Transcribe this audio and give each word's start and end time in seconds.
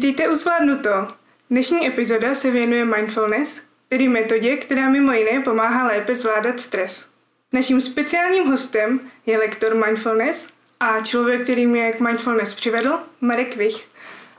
Vítejte 0.00 0.28
u 0.28 0.34
Zvládnuto. 0.34 1.08
Dnešní 1.50 1.86
epizoda 1.86 2.34
se 2.34 2.50
věnuje 2.50 2.84
mindfulness, 2.84 3.60
tedy 3.88 4.08
metodě, 4.08 4.56
která 4.56 4.88
mimo 4.88 5.12
jiné 5.12 5.40
pomáhá 5.40 5.86
lépe 5.86 6.14
zvládat 6.14 6.60
stres. 6.60 7.08
Naším 7.52 7.80
speciálním 7.80 8.46
hostem 8.46 9.00
je 9.26 9.38
lektor 9.38 9.74
mindfulness 9.74 10.48
a 10.80 11.00
člověk, 11.00 11.42
který 11.42 11.66
mě 11.66 11.92
k 11.92 12.00
mindfulness 12.00 12.54
přivedl, 12.54 12.98
Marek 13.20 13.56
Vich. 13.56 13.88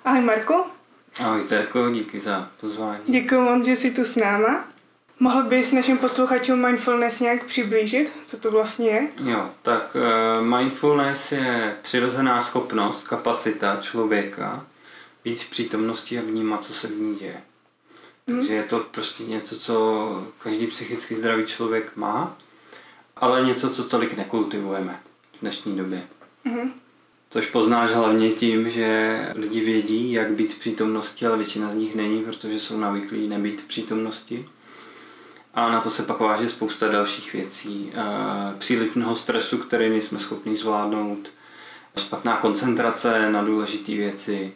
Ahoj 0.06 0.22
Marku. 0.22 0.54
Ahoj 1.24 1.42
Terko, 1.44 1.90
díky 1.90 2.20
za 2.20 2.50
pozvání. 2.62 3.00
Děkuji 3.08 3.42
moc, 3.42 3.66
že 3.66 3.76
jsi 3.76 3.92
tu 3.92 4.06
s 4.06 4.16
náma. 4.16 4.68
Mohl 5.20 5.44
bys 5.44 5.72
našim 5.72 5.98
posluchačům 5.98 6.66
mindfulness 6.66 7.20
nějak 7.20 7.46
přiblížit, 7.46 8.14
co 8.26 8.40
to 8.40 8.52
vlastně 8.52 8.90
je? 8.90 9.08
Jo, 9.24 9.50
tak 9.62 9.96
uh, 9.96 10.46
mindfulness 10.46 11.32
je 11.32 11.76
přirozená 11.82 12.42
schopnost, 12.42 13.08
kapacita 13.08 13.78
člověka 13.82 14.66
být 15.24 15.40
v 15.40 15.50
přítomnosti 15.50 16.20
a 16.20 16.22
vnímat, 16.22 16.66
co 16.66 16.74
se 16.74 16.88
v 16.88 17.02
ní 17.02 17.16
děje. 17.16 17.42
Hmm. 18.28 18.38
Takže 18.38 18.54
je 18.54 18.64
to 18.64 18.80
prostě 18.80 19.24
něco, 19.24 19.60
co 19.60 20.28
každý 20.44 20.68
psychicky 20.68 21.16
zdravý 21.16 21.46
člověk 21.46 21.96
má, 21.96 22.38
ale 23.16 23.46
něco, 23.46 23.70
co 23.70 23.84
tolik 23.84 24.18
nekultivujeme 24.18 25.00
v 25.32 25.42
dnešní 25.42 25.78
době. 25.78 26.04
Hmm. 26.46 26.74
Což 27.30 27.46
poznáš 27.46 27.92
hlavně 27.92 28.32
tím, 28.32 28.70
že 28.70 29.20
lidi 29.36 29.60
vědí, 29.60 30.12
jak 30.12 30.32
být 30.32 30.54
v 30.54 30.60
přítomnosti, 30.60 31.26
ale 31.26 31.38
většina 31.38 31.72
z 31.72 31.76
nich 31.76 31.96
není, 31.96 32.24
protože 32.24 32.60
jsou 32.60 32.78
navyklí 32.78 33.28
nebýt 33.28 33.62
v 33.62 33.66
přítomnosti. 33.66 34.50
A 35.54 35.72
na 35.72 35.80
to 35.80 35.90
se 35.90 36.04
pak 36.04 36.20
váže 36.20 36.50
spousta 36.50 36.88
dalších 36.88 37.34
věcí. 37.34 37.94
Příliš 38.58 38.94
mnoho 38.94 39.16
stresu, 39.16 39.58
který 39.58 39.90
nejsme 39.90 40.20
schopni 40.20 40.58
zvládnout, 40.58 41.30
špatná 41.98 42.38
koncentrace 42.38 43.30
na 43.30 43.44
důležité 43.44 43.92
věci 43.92 44.54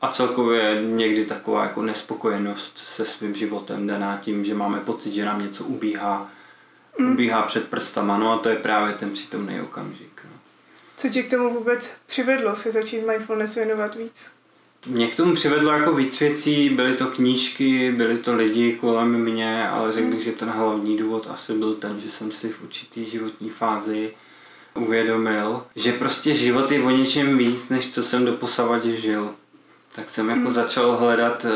a 0.00 0.08
celkově 0.08 0.82
někdy 0.82 1.24
taková 1.24 1.62
jako 1.62 1.82
nespokojenost 1.82 2.78
se 2.78 3.04
svým 3.04 3.34
životem 3.34 3.86
daná 3.86 4.16
tím, 4.16 4.44
že 4.44 4.54
máme 4.54 4.80
pocit, 4.80 5.12
že 5.12 5.24
nám 5.24 5.42
něco 5.42 5.64
ubíhá, 5.64 6.30
mm. 6.98 7.12
ubíhá 7.12 7.42
před 7.42 7.68
prstama, 7.68 8.18
no 8.18 8.32
a 8.32 8.38
to 8.38 8.48
je 8.48 8.56
právě 8.56 8.94
ten 8.94 9.10
přítomný 9.10 9.60
okamžik. 9.60 10.20
No. 10.24 10.38
Co 10.96 11.08
tě 11.08 11.22
k 11.22 11.30
tomu 11.30 11.54
vůbec 11.54 11.92
přivedlo 12.06 12.56
se 12.56 12.72
začít 12.72 13.06
mindfulness 13.06 13.54
věnovat 13.54 13.94
víc? 13.94 14.26
Mě 14.86 15.08
k 15.08 15.16
tomu 15.16 15.34
přivedlo 15.34 15.72
jako 15.72 15.92
víc 15.92 16.20
věcí, 16.20 16.70
byly 16.70 16.96
to 16.96 17.06
knížky, 17.06 17.92
byly 17.92 18.18
to 18.18 18.34
lidi 18.34 18.72
kolem 18.72 19.22
mě, 19.22 19.68
ale 19.68 19.92
řekl 19.92 20.10
bych, 20.10 20.20
že 20.20 20.32
ten 20.32 20.48
hlavní 20.48 20.96
důvod 20.96 21.28
asi 21.30 21.54
byl 21.54 21.74
ten, 21.74 22.00
že 22.00 22.10
jsem 22.10 22.32
si 22.32 22.48
v 22.48 22.62
určitý 22.62 23.06
životní 23.06 23.50
fázi 23.50 24.14
uvědomil, 24.74 25.62
že 25.76 25.92
prostě 25.92 26.34
život 26.34 26.72
je 26.72 26.82
o 26.82 26.90
něčem 26.90 27.38
víc, 27.38 27.68
než 27.68 27.90
co 27.90 28.02
jsem 28.02 28.24
doposavadě 28.24 28.96
žil. 28.96 29.34
Tak 29.94 30.10
jsem 30.10 30.28
jako 30.28 30.42
hmm. 30.42 30.52
začal 30.52 30.96
hledat 30.96 31.44
uh, 31.44 31.50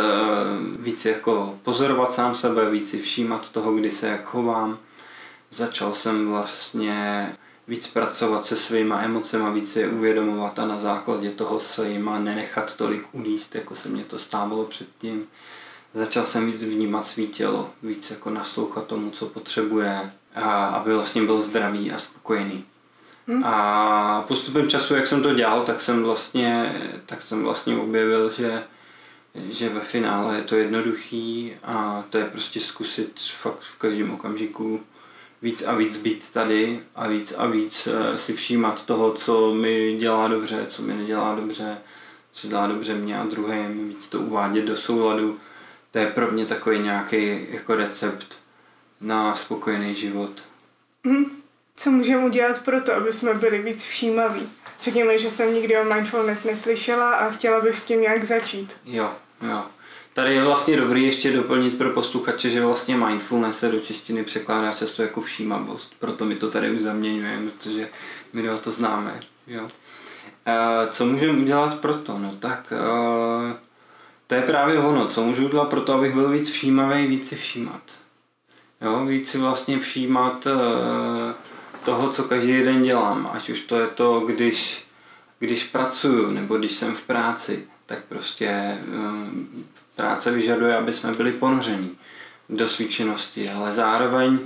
víc 0.85 1.05
jako 1.05 1.59
pozorovat 1.63 2.13
sám 2.13 2.35
sebe, 2.35 2.71
víc 2.71 2.91
si 2.91 2.99
všímat 2.99 3.53
toho, 3.53 3.73
kdy 3.73 3.91
se 3.91 4.09
jak 4.09 4.25
chovám. 4.25 4.79
Začal 5.51 5.93
jsem 5.93 6.29
vlastně 6.29 7.29
víc 7.69 7.87
pracovat 7.87 8.47
se 8.47 8.57
svýma 8.57 9.03
emocema, 9.03 9.51
víc 9.51 9.77
je 9.77 9.89
uvědomovat 9.89 10.59
a 10.59 10.67
na 10.67 10.79
základě 10.79 11.31
toho 11.31 11.61
se 11.61 11.89
jima 11.89 12.19
nenechat 12.19 12.77
tolik 12.77 13.09
uníst, 13.13 13.55
jako 13.55 13.75
se 13.75 13.89
mě 13.89 14.05
to 14.05 14.19
stávalo 14.19 14.65
předtím. 14.65 15.27
Začal 15.95 16.27
jsem 16.27 16.47
víc 16.47 16.65
vnímat 16.65 17.07
svý 17.07 17.27
tělo, 17.27 17.71
víc 17.83 18.11
jako 18.11 18.31
naslouchat 18.31 18.87
tomu, 18.87 19.11
co 19.11 19.27
potřebuje, 19.27 20.13
a 20.35 20.67
aby 20.67 20.95
vlastně 20.95 21.23
byl 21.23 21.43
zdravý 21.43 21.93
a 21.93 21.99
spokojený. 21.99 22.65
Hmm. 23.29 23.45
A 23.45 24.25
postupem 24.29 24.71
času, 24.71 24.95
jak 24.95 25.07
jsem 25.07 25.23
to 25.23 25.35
dělal, 25.35 25.63
tak 25.63 25.81
jsem 25.81 26.03
vlastně, 26.03 26.75
tak 27.07 27.23
jsem 27.23 27.43
vlastně 27.43 27.77
objevil, 27.77 28.31
že, 28.31 28.63
že 29.35 29.69
ve 29.69 29.81
finále 29.81 30.37
je 30.37 30.43
to 30.43 30.57
jednoduchý 30.57 31.53
a 31.65 32.05
to 32.11 32.19
je 32.19 32.25
prostě 32.25 32.61
zkusit 32.61 33.21
fakt 33.21 33.61
v 33.61 33.79
každém 33.79 34.11
okamžiku 34.11 34.81
víc 35.43 35.63
a 35.63 35.75
víc 35.75 35.97
být 35.97 36.33
tady 36.33 36.81
a 36.95 37.09
víc 37.09 37.35
a 37.37 37.47
víc 37.47 37.87
eh, 37.93 38.19
si 38.19 38.33
všímat 38.33 38.87
toho, 38.87 39.13
co 39.13 39.55
mi 39.55 39.97
dělá 39.97 40.29
dobře, 40.29 40.67
co 40.67 40.83
mi 40.83 40.95
nedělá 40.95 41.35
dobře, 41.35 41.79
co 42.33 42.49
dělá 42.49 42.67
dobře 42.67 42.95
mě 42.95 43.19
a 43.19 43.25
druhým, 43.25 43.89
víc 43.89 44.09
to 44.09 44.21
uvádět 44.21 44.65
do 44.65 44.77
souladu. 44.77 45.39
To 45.91 45.99
je 45.99 46.07
pro 46.07 46.31
mě 46.31 46.47
takový 46.47 46.79
nějaký 46.79 47.47
jako 47.51 47.75
recept 47.75 48.37
na 49.01 49.35
spokojený 49.35 49.95
život. 49.95 50.33
Hmm. 51.05 51.42
Co 51.83 51.91
můžeme 51.91 52.25
udělat 52.25 52.65
pro 52.65 52.81
to, 52.81 52.95
aby 52.95 53.13
jsme 53.13 53.35
byli 53.35 53.59
víc 53.59 53.85
všímaví? 53.85 54.49
Řekněme, 54.83 55.19
že 55.19 55.31
jsem 55.31 55.55
nikdy 55.55 55.77
o 55.79 55.85
mindfulness 55.85 56.45
neslyšela 56.45 57.15
a 57.15 57.31
chtěla 57.31 57.61
bych 57.61 57.79
s 57.79 57.85
tím 57.85 58.01
nějak 58.01 58.25
začít. 58.25 58.77
Jo, 58.85 59.11
jo. 59.49 59.63
Tady 60.15 60.35
je 60.35 60.45
vlastně 60.45 60.77
dobrý 60.77 61.03
ještě 61.03 61.33
doplnit 61.33 61.79
pro 61.79 61.91
posluchače, 61.91 62.51
že 62.51 62.65
vlastně 62.65 62.97
mindfulness 62.97 63.59
se 63.59 63.69
do 63.69 63.81
češtiny 63.81 64.25
překládá 64.25 64.73
často 64.73 65.03
jako 65.03 65.21
všímavost, 65.21 65.95
proto 65.99 66.25
my 66.25 66.35
to 66.35 66.51
tady 66.51 66.71
už 66.71 66.81
zaměňujeme, 66.81 67.51
protože 67.51 67.89
my 68.33 68.43
dva 68.43 68.57
to 68.57 68.71
známe. 68.71 69.21
Jo. 69.47 69.69
E, 70.47 70.87
co 70.91 71.07
můžeme 71.07 71.43
udělat 71.43 71.81
pro 71.81 71.95
to? 71.95 72.19
No 72.19 72.35
tak 72.35 72.73
e, 72.73 73.57
to 74.27 74.35
je 74.35 74.43
právě 74.43 74.79
ono, 74.79 75.07
co 75.07 75.23
můžu 75.23 75.45
udělat 75.45 75.69
pro 75.69 75.81
to, 75.81 75.95
abych 75.95 76.15
byl 76.15 76.29
víc 76.29 76.51
všímavý, 76.51 77.07
víc 77.07 77.29
si 77.29 77.37
všímat. 77.37 77.83
Jo, 78.81 79.05
víc 79.05 79.31
si 79.31 79.39
vlastně 79.39 79.79
všímat 79.79 80.47
e, 80.47 81.52
toho, 81.85 82.13
co 82.13 82.25
každý 82.25 82.63
den 82.63 82.83
dělám, 82.83 83.31
ať 83.33 83.51
už 83.51 83.61
to 83.61 83.81
je 83.81 83.87
to, 83.87 84.21
když, 84.21 84.87
když 85.39 85.65
pracuju 85.65 86.31
nebo 86.31 86.57
když 86.57 86.73
jsem 86.73 86.95
v 86.95 87.03
práci, 87.03 87.65
tak 87.87 87.99
prostě 88.09 88.79
práce 89.97 90.31
vyžaduje, 90.31 90.77
aby 90.77 90.93
jsme 90.93 91.13
byli 91.13 91.33
ponoření 91.33 91.91
do 92.49 92.69
své 92.69 92.85
činnosti, 92.85 93.51
ale 93.51 93.73
zároveň 93.73 94.39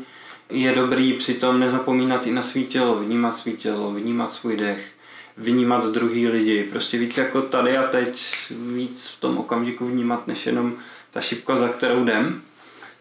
je 0.51 0.75
dobrý 0.75 1.13
přitom 1.13 1.61
nezapomínat 1.61 2.27
i 2.27 2.33
na 2.33 2.43
svý 2.43 2.67
tělo, 2.67 2.99
vnímat 2.99 3.37
svý 3.37 3.53
tělo, 3.53 3.93
vnímat 3.93 4.33
svůj 4.33 4.57
dech, 4.57 4.93
vnímat 5.37 5.85
druhý 5.85 6.29
lidi, 6.29 6.65
prostě 6.65 6.99
víc 6.99 7.17
jako 7.17 7.43
tady 7.43 7.77
a 7.77 7.83
teď, 7.83 8.35
víc 8.51 9.07
v 9.07 9.21
tom 9.21 9.39
okamžiku 9.39 9.87
vnímat, 9.87 10.27
než 10.27 10.47
jenom 10.47 10.75
ta 11.11 11.21
šipka, 11.21 11.57
za 11.57 11.69
kterou 11.69 12.03
jdem, 12.03 12.43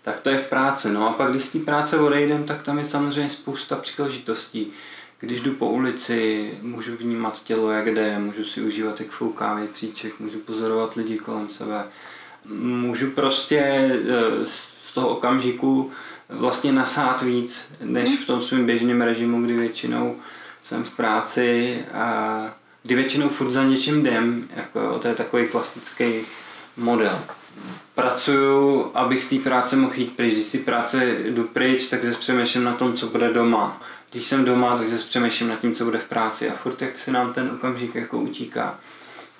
tak 0.05 0.19
to 0.19 0.29
je 0.29 0.37
v 0.37 0.49
práci. 0.49 0.91
No 0.91 1.09
a 1.09 1.13
pak, 1.13 1.29
když 1.29 1.43
z 1.43 1.49
té 1.49 1.59
práce 1.59 1.97
odejdem, 1.97 2.43
tak 2.43 2.61
tam 2.61 2.77
je 2.77 2.85
samozřejmě 2.85 3.29
spousta 3.29 3.75
příležitostí. 3.75 4.71
Když 5.19 5.41
jdu 5.41 5.51
po 5.51 5.69
ulici, 5.69 6.51
můžu 6.61 6.95
vnímat 6.95 7.43
tělo, 7.43 7.71
jak 7.71 7.93
jde, 7.93 8.19
můžu 8.19 8.43
si 8.43 8.61
užívat, 8.61 8.99
jak 8.99 9.09
fouká 9.09 9.53
větříček, 9.53 10.19
můžu 10.19 10.39
pozorovat 10.39 10.93
lidi 10.93 11.17
kolem 11.17 11.49
sebe, 11.49 11.83
můžu 12.59 13.11
prostě 13.11 13.59
eh, 13.59 14.45
z 14.85 14.93
toho 14.93 15.09
okamžiku 15.09 15.91
vlastně 16.29 16.71
nasát 16.71 17.21
víc, 17.21 17.67
než 17.81 18.19
v 18.19 18.25
tom 18.25 18.41
svém 18.41 18.65
běžném 18.65 19.01
režimu, 19.01 19.41
kdy 19.41 19.53
většinou 19.53 20.15
jsem 20.61 20.83
v 20.83 20.89
práci 20.89 21.79
a 21.93 22.55
kdy 22.83 22.95
většinou 22.95 23.29
furt 23.29 23.51
za 23.51 23.63
něčím 23.63 23.99
jdem, 23.99 24.49
jako, 24.55 24.99
to 24.99 25.07
je 25.07 25.15
takový 25.15 25.47
klasický 25.47 26.05
model. 26.77 27.19
Pracuju, 27.95 28.91
abych 28.93 29.23
z 29.23 29.29
té 29.29 29.35
práce 29.35 29.75
mohl 29.75 29.93
jít 29.95 30.15
pryč. 30.15 30.33
Když 30.33 30.47
si 30.47 30.57
práce 30.57 31.15
jdu 31.23 31.43
pryč, 31.43 31.87
tak 31.87 32.03
se 32.03 32.11
přemýšlím 32.11 32.63
na 32.63 32.73
tom, 32.73 32.93
co 32.93 33.07
bude 33.07 33.33
doma. 33.33 33.81
Když 34.11 34.25
jsem 34.25 34.45
doma, 34.45 34.77
tak 34.77 34.89
se 34.89 34.97
přemýšlím 34.97 35.49
na 35.49 35.55
tím, 35.55 35.75
co 35.75 35.85
bude 35.85 35.99
v 35.99 36.09
práci 36.09 36.49
a 36.49 36.53
furt 36.53 36.81
jak 36.81 36.99
se 36.99 37.11
nám 37.11 37.33
ten 37.33 37.51
okamžik 37.55 37.95
jako 37.95 38.17
utíká. 38.17 38.79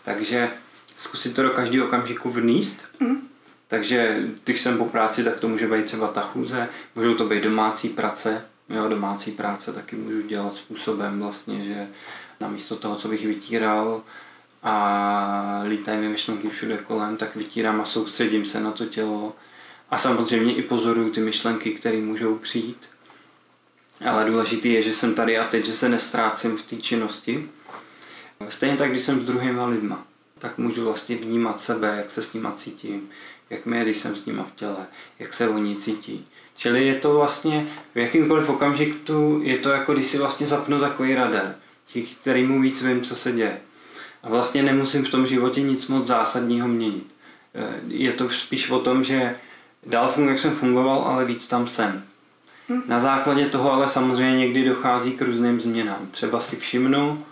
Takže 0.04 0.50
zkusit 0.98 1.36
to 1.36 1.44
do 1.44 1.50
každého 1.50 1.88
okamžiku 1.88 2.32
vníst. 2.32 2.84
Mm. 3.00 3.28
Takže 3.68 4.24
když 4.44 4.62
jsem 4.62 4.78
po 4.78 4.86
práci, 4.86 5.24
tak 5.24 5.40
to 5.40 5.48
může 5.48 5.68
být 5.68 5.86
třeba 5.86 6.08
ta 6.08 6.22
chůze, 6.22 6.70
můžou 6.96 7.14
to 7.14 7.26
být 7.26 7.44
domácí 7.44 7.90
práce, 7.90 8.46
jo, 8.70 8.90
domácí 8.90 9.32
práce 9.32 9.74
taky 9.74 9.96
můžu 9.96 10.22
dělat 10.22 10.56
způsobem 10.56 11.20
vlastně, 11.20 11.64
že 11.64 11.88
namísto 12.40 12.76
toho, 12.76 12.96
co 12.96 13.08
bych 13.08 13.28
vytíral 13.28 14.02
a 14.66 15.64
lítají 15.68 16.00
mi 16.00 16.10
myšlenky 16.10 16.50
všude 16.50 16.78
kolem, 16.78 17.18
tak 17.18 17.36
vytírám 17.36 17.82
a 17.82 17.86
soustředím 17.86 18.46
se 18.46 18.60
na 18.60 18.72
to 18.72 18.86
tělo 18.86 19.36
a 19.90 19.98
samozřejmě 19.98 20.56
i 20.56 20.62
pozoruju 20.62 21.10
ty 21.10 21.22
myšlenky, 21.22 21.72
které 21.72 21.98
můžou 21.98 22.36
přijít. 22.38 22.78
Ale 24.10 24.26
důležité 24.26 24.68
je, 24.68 24.82
že 24.82 24.94
jsem 24.94 25.14
tady 25.16 25.38
a 25.38 25.44
teď, 25.44 25.66
že 25.66 25.74
se 25.74 25.90
nestrácím 25.90 26.58
v 26.58 26.62
té 26.62 26.76
činnosti. 26.76 27.50
Stejně 28.50 28.78
tak, 28.78 28.92
když 28.92 29.04
jsem 29.04 29.22
s 29.22 29.26
druhýma 29.26 29.66
lidma 29.66 30.06
tak 30.40 30.58
můžu 30.58 30.86
vlastně 30.86 31.16
vnímat 31.16 31.62
sebe, 31.62 31.94
jak 31.98 32.12
se 32.12 32.22
s 32.22 32.34
nima 32.34 32.52
cítím, 32.52 33.10
jak 33.50 33.66
mi 33.66 33.78
je, 33.78 33.84
když 33.84 33.98
jsem 33.98 34.16
s 34.16 34.26
nima 34.26 34.44
v 34.44 34.52
těle, 34.52 34.88
jak 35.20 35.34
se 35.34 35.50
oni 35.50 35.76
cítí. 35.76 36.28
Čili 36.56 36.88
je 36.88 36.96
to 36.96 37.14
vlastně 37.14 37.68
v 37.96 37.98
jakýmkoliv 37.98 38.50
okamžiku, 38.50 39.40
je 39.44 39.58
to 39.58 39.70
jako 39.70 39.94
když 39.94 40.06
si 40.06 40.18
vlastně 40.18 40.48
zapnu 40.48 40.80
takový 40.80 41.16
radar, 41.16 41.56
těch, 41.88 42.16
který 42.16 42.44
mu 42.44 42.62
víc 42.62 42.82
vím, 42.82 43.02
co 43.02 43.16
se 43.16 43.32
děje. 43.32 43.62
A 44.26 44.30
vlastně 44.30 44.64
nemusím 44.64 45.06
v 45.06 45.10
tom 45.10 45.28
životě 45.28 45.62
nic 45.62 45.88
moc 45.88 46.08
zásadního 46.08 46.68
měnit. 46.68 47.16
Eh, 47.56 47.80
je 47.88 48.12
to 48.12 48.30
spíš 48.30 48.70
o 48.70 48.80
tom, 48.80 49.04
že 49.04 49.36
dál 49.86 50.10
funguji, 50.10 50.30
jak 50.30 50.40
jsem 50.40 50.56
fungoval, 50.56 51.00
ale 51.00 51.26
víc 51.26 51.48
tam 51.48 51.68
jsem. 51.68 52.04
Hm. 52.70 52.82
Na 52.88 53.00
základě 53.00 53.46
toho 53.46 53.72
ale 53.72 53.88
samozřejmě 53.88 54.38
někdy 54.38 54.66
dochází 54.66 55.12
k 55.12 55.22
různým 55.22 55.60
změnám. 55.60 56.08
Třeba 56.12 56.40
si 56.40 56.56
všimnu, 56.56 57.26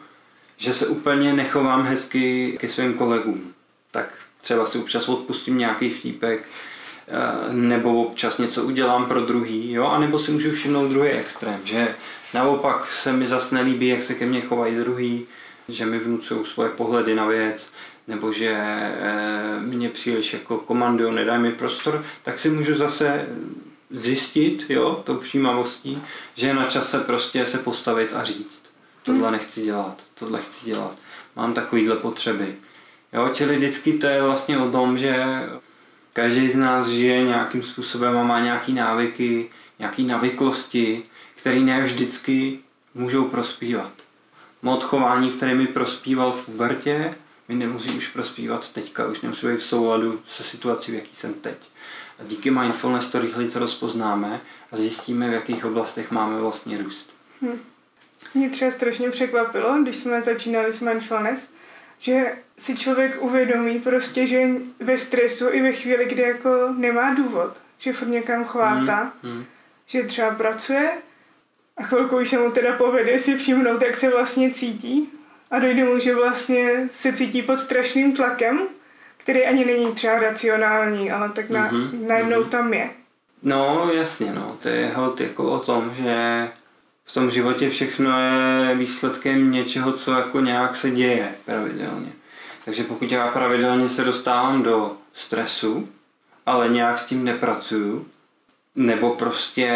že 0.57 0.73
se 0.73 0.87
úplně 0.87 1.33
nechovám 1.33 1.83
hezky 1.83 2.57
ke 2.59 2.69
svým 2.69 2.93
kolegům. 2.93 3.53
Tak 3.91 4.13
třeba 4.41 4.65
si 4.65 4.79
občas 4.79 5.09
odpustím 5.09 5.57
nějaký 5.57 5.89
vtípek, 5.89 6.47
eh, 7.07 7.53
nebo 7.53 8.03
občas 8.03 8.37
něco 8.37 8.63
udělám 8.63 9.05
pro 9.05 9.21
druhý, 9.21 9.71
jo, 9.71 9.85
a 9.85 9.99
nebo 9.99 10.19
si 10.19 10.31
můžu 10.31 10.51
všimnout 10.51 10.87
druhý 10.87 11.09
extrém, 11.09 11.59
že 11.63 11.95
naopak 12.33 12.91
se 12.91 13.13
mi 13.13 13.27
zase 13.27 13.55
nelíbí, 13.55 13.87
jak 13.87 14.03
se 14.03 14.13
ke 14.13 14.25
mně 14.25 14.41
chovají 14.41 14.75
druhý, 14.75 15.27
že 15.69 15.85
mi 15.85 15.99
vnucují 15.99 16.45
svoje 16.45 16.69
pohledy 16.69 17.15
na 17.15 17.25
věc, 17.25 17.71
nebo 18.07 18.31
že 18.31 18.49
e, 18.49 19.59
mě 19.59 19.89
příliš 19.89 20.33
jako 20.33 20.57
komandují, 20.57 21.15
nedají 21.15 21.41
mi 21.41 21.51
prostor, 21.51 22.05
tak 22.23 22.39
si 22.39 22.49
můžu 22.49 22.75
zase 22.75 23.27
zjistit, 23.89 24.65
jo, 24.69 25.01
tou 25.03 25.19
všímavostí, 25.19 26.03
že 26.35 26.47
je 26.47 26.53
na 26.53 26.65
čase 26.65 26.99
prostě 26.99 27.45
se 27.45 27.57
postavit 27.57 28.13
a 28.13 28.23
říct, 28.23 28.61
tohle 29.03 29.21
hmm. 29.21 29.31
nechci 29.31 29.61
dělat, 29.61 29.97
tohle 30.19 30.41
chci 30.41 30.65
dělat, 30.65 30.95
mám 31.35 31.53
takovýhle 31.53 31.95
potřeby. 31.95 32.55
Jo, 33.13 33.29
čili 33.33 33.55
vždycky 33.55 33.93
to 33.93 34.07
je 34.07 34.21
vlastně 34.21 34.57
o 34.57 34.71
tom, 34.71 34.97
že 34.97 35.25
každý 36.13 36.49
z 36.49 36.55
nás 36.55 36.87
žije 36.87 37.23
nějakým 37.23 37.63
způsobem 37.63 38.17
a 38.17 38.23
má 38.23 38.39
nějaký 38.39 38.73
návyky, 38.73 39.49
nějaký 39.79 40.03
navyklosti, 40.03 41.03
které 41.35 41.59
ne 41.59 41.83
vždycky 41.83 42.59
můžou 42.93 43.27
prospívat. 43.27 43.91
Mod 44.63 44.83
chování, 44.83 45.31
který 45.31 45.53
mi 45.53 45.67
prospíval 45.67 46.31
v 46.31 46.45
pubertě, 46.45 47.15
mi 47.47 47.55
nemusí 47.55 47.97
už 47.97 48.07
prospívat 48.07 48.69
teďka, 48.69 49.07
už 49.07 49.21
nemusí 49.21 49.47
být 49.47 49.57
v 49.57 49.63
souladu 49.63 50.21
se 50.27 50.43
situací, 50.43 50.91
v 50.91 50.95
jaký 50.95 51.15
jsem 51.15 51.33
teď. 51.33 51.69
A 52.19 52.23
díky 52.23 52.51
mindfulness 52.51 53.09
to 53.09 53.19
rychleji 53.19 53.49
rozpoznáme 53.55 54.41
a 54.71 54.77
zjistíme, 54.77 55.29
v 55.29 55.33
jakých 55.33 55.65
oblastech 55.65 56.11
máme 56.11 56.41
vlastně 56.41 56.77
růst. 56.77 57.15
Hmm. 57.41 57.59
Mě 58.33 58.49
třeba 58.49 58.71
strašně 58.71 59.09
překvapilo, 59.09 59.81
když 59.81 59.95
jsme 59.95 60.21
začínali 60.21 60.71
s 60.71 60.79
mindfulness, 60.79 61.49
že 61.97 62.31
si 62.57 62.77
člověk 62.77 63.21
uvědomí 63.21 63.79
prostě, 63.79 64.25
že 64.25 64.35
je 64.35 64.55
ve 64.79 64.97
stresu 64.97 65.49
i 65.51 65.61
ve 65.61 65.71
chvíli, 65.71 66.05
kdy 66.05 66.21
jako 66.21 66.49
nemá 66.77 67.13
důvod, 67.13 67.61
že 67.77 67.93
furt 67.93 68.07
někam 68.07 68.45
chvátá, 68.45 69.13
hmm. 69.23 69.33
Hmm. 69.33 69.45
že 69.85 70.03
třeba 70.03 70.31
pracuje 70.31 70.91
a 71.77 71.83
chvilku 71.83 72.17
už 72.17 72.29
se 72.29 72.37
mu 72.37 72.51
teda 72.51 72.77
povede 72.77 73.19
si 73.19 73.37
všimnout, 73.37 73.81
jak 73.81 73.95
se 73.95 74.09
vlastně 74.09 74.51
cítí 74.51 75.09
a 75.51 75.59
dojde 75.59 75.83
mu, 75.83 75.99
že 75.99 76.15
vlastně 76.15 76.87
se 76.91 77.13
cítí 77.13 77.41
pod 77.41 77.57
strašným 77.59 78.15
tlakem, 78.15 78.59
který 79.17 79.45
ani 79.45 79.65
není 79.65 79.93
třeba 79.93 80.19
racionální, 80.19 81.11
ale 81.11 81.29
tak 81.29 81.49
na, 81.49 81.71
mm-hmm, 81.71 82.07
najednou 82.07 82.41
mm-hmm. 82.41 82.49
tam 82.49 82.73
je. 82.73 82.89
No, 83.43 83.91
jasně, 83.93 84.33
no. 84.33 84.57
To 84.61 84.69
je 84.69 84.91
hod 84.95 85.21
jako 85.21 85.51
o 85.51 85.59
tom, 85.59 85.93
že 85.93 86.47
v 87.05 87.13
tom 87.13 87.31
životě 87.31 87.69
všechno 87.69 88.19
je 88.19 88.75
výsledkem 88.75 89.51
něčeho, 89.51 89.93
co 89.93 90.11
jako 90.11 90.39
nějak 90.39 90.75
se 90.75 90.91
děje 90.91 91.31
pravidelně. 91.45 92.11
Takže 92.65 92.83
pokud 92.83 93.11
já 93.11 93.27
pravidelně 93.27 93.89
se 93.89 94.03
dostávám 94.03 94.63
do 94.63 94.97
stresu, 95.13 95.89
ale 96.45 96.69
nějak 96.69 96.99
s 96.99 97.05
tím 97.05 97.23
nepracuju, 97.23 98.07
nebo 98.75 99.09
prostě 99.09 99.69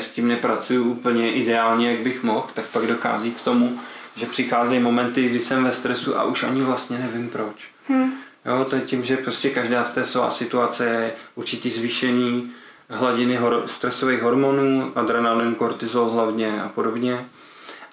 s 0.00 0.10
tím 0.10 0.28
nepracuju 0.28 0.84
úplně 0.84 1.32
ideálně, 1.32 1.90
jak 1.90 2.00
bych 2.00 2.22
mohl, 2.22 2.46
tak 2.54 2.64
pak 2.66 2.86
dochází 2.86 3.30
k 3.30 3.40
tomu, 3.40 3.80
že 4.16 4.26
přicházejí 4.26 4.80
momenty, 4.80 5.28
kdy 5.28 5.40
jsem 5.40 5.64
ve 5.64 5.72
stresu 5.72 6.18
a 6.18 6.24
už 6.24 6.42
ani 6.42 6.60
vlastně 6.60 6.98
nevím 6.98 7.28
proč. 7.28 7.68
Hmm. 7.88 8.12
Jo, 8.46 8.66
to 8.70 8.76
je 8.76 8.82
tím, 8.82 9.04
že 9.04 9.16
prostě 9.16 9.50
každá 9.50 9.84
stresová 9.84 10.30
situace 10.30 10.84
je 10.84 11.12
určitý 11.34 11.70
zvýšení 11.70 12.52
hladiny 12.90 13.38
hor- 13.38 13.64
stresových 13.64 14.22
hormonů, 14.22 14.92
adrenalin, 14.94 15.54
kortizol 15.54 16.10
hlavně 16.10 16.62
a 16.62 16.68
podobně. 16.68 17.26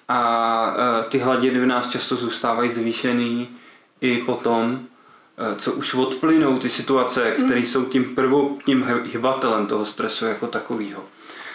A 0.08 0.74
e, 0.76 1.10
ty 1.10 1.18
hladiny 1.18 1.60
v 1.60 1.66
nás 1.66 1.90
často 1.90 2.16
zůstávají 2.16 2.70
zvýšený 2.70 3.48
i 4.00 4.18
potom, 4.18 4.86
co 5.58 5.72
už 5.72 5.94
odplynou 5.94 6.58
ty 6.58 6.68
situace, 6.68 7.24
hmm. 7.24 7.44
které 7.46 7.60
jsou 7.60 7.84
tím 7.84 8.14
prvotním 8.14 8.84
hybatelem 9.12 9.66
toho 9.66 9.84
stresu 9.84 10.26
jako 10.26 10.46
takového. 10.46 11.04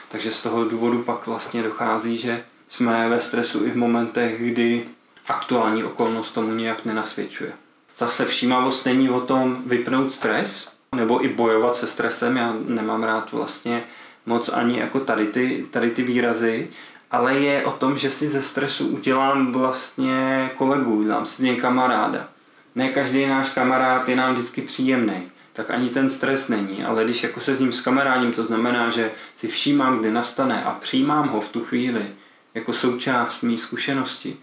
Takže 0.10 0.32
z 0.32 0.42
toho 0.42 0.66
důvodu 0.66 1.04
pak 1.04 1.28
vlastně 1.28 1.64
dochází, 1.64 2.18
že 2.18 2.44
jsme 2.68 3.10
ve 3.10 3.20
stresu 3.20 3.66
i 3.66 3.72
v 3.72 3.78
momentech, 3.78 4.52
kdy 4.52 4.86
aktuální 5.28 5.84
okolnost 5.84 6.32
tomu 6.32 6.54
nějak 6.54 6.86
nenasvědčuje. 6.86 7.52
Zase 7.98 8.26
všímavost 8.26 8.86
není 8.86 9.10
o 9.10 9.22
tom 9.22 9.64
vypnout 9.66 10.12
stres, 10.12 10.72
nebo 10.96 11.26
i 11.26 11.28
bojovat 11.28 11.76
se 11.76 11.88
stresem. 11.88 12.38
Já 12.38 12.56
nemám 12.68 13.04
rád 13.04 13.32
vlastně 13.32 13.84
moc 14.26 14.50
ani 14.50 14.80
jako 14.80 15.00
tady 15.00 15.28
ty, 15.28 15.66
tady 15.72 15.92
ty 15.92 16.04
výrazy, 16.04 16.68
ale 17.12 17.40
je 17.40 17.66
o 17.66 17.72
tom, 17.72 17.98
že 17.98 18.10
si 18.10 18.28
ze 18.28 18.42
stresu 18.42 18.88
udělám 18.88 19.52
vlastně 19.52 20.52
kolegu, 20.58 21.04
dám 21.04 21.26
si 21.26 21.36
z 21.36 21.40
něj 21.40 21.56
kamaráda. 21.56 22.28
Ne 22.76 22.90
každý 22.90 23.26
náš 23.26 23.50
kamarád 23.50 24.10
je 24.10 24.16
nám 24.16 24.34
vždycky 24.34 24.62
příjemný, 24.62 25.24
tak 25.54 25.72
ani 25.72 25.90
ten 25.90 26.10
stres 26.10 26.48
není, 26.48 26.84
ale 26.84 27.04
když 27.04 27.24
jako 27.24 27.40
se 27.40 27.56
s 27.56 27.60
ním 27.60 27.72
kamarádím, 27.84 28.34
to 28.34 28.46
znamená, 28.46 28.90
že 28.90 29.12
si 29.36 29.48
všímám, 29.48 30.00
kdy 30.00 30.12
nastane 30.12 30.64
a 30.64 30.72
přijímám 30.72 31.28
ho 31.28 31.42
v 31.42 31.50
tu 31.50 31.66
chvíli 31.66 32.06
jako 32.54 32.74
součást 32.74 33.42
mý 33.42 33.58
zkušenosti, 33.58 34.38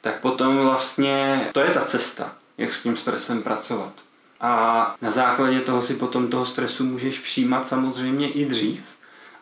tak 0.00 0.20
potom 0.20 0.58
vlastně 0.58 1.48
to 1.52 1.60
je 1.60 1.70
ta 1.70 1.84
cesta 1.84 2.32
jak 2.58 2.74
s 2.74 2.82
tím 2.82 2.96
stresem 2.96 3.42
pracovat. 3.42 3.92
A 4.40 4.94
na 5.02 5.10
základě 5.10 5.60
toho 5.60 5.82
si 5.82 5.94
potom 5.94 6.28
toho 6.28 6.46
stresu 6.46 6.84
můžeš 6.84 7.20
všímat 7.20 7.68
samozřejmě 7.68 8.30
i 8.30 8.44
dřív 8.44 8.80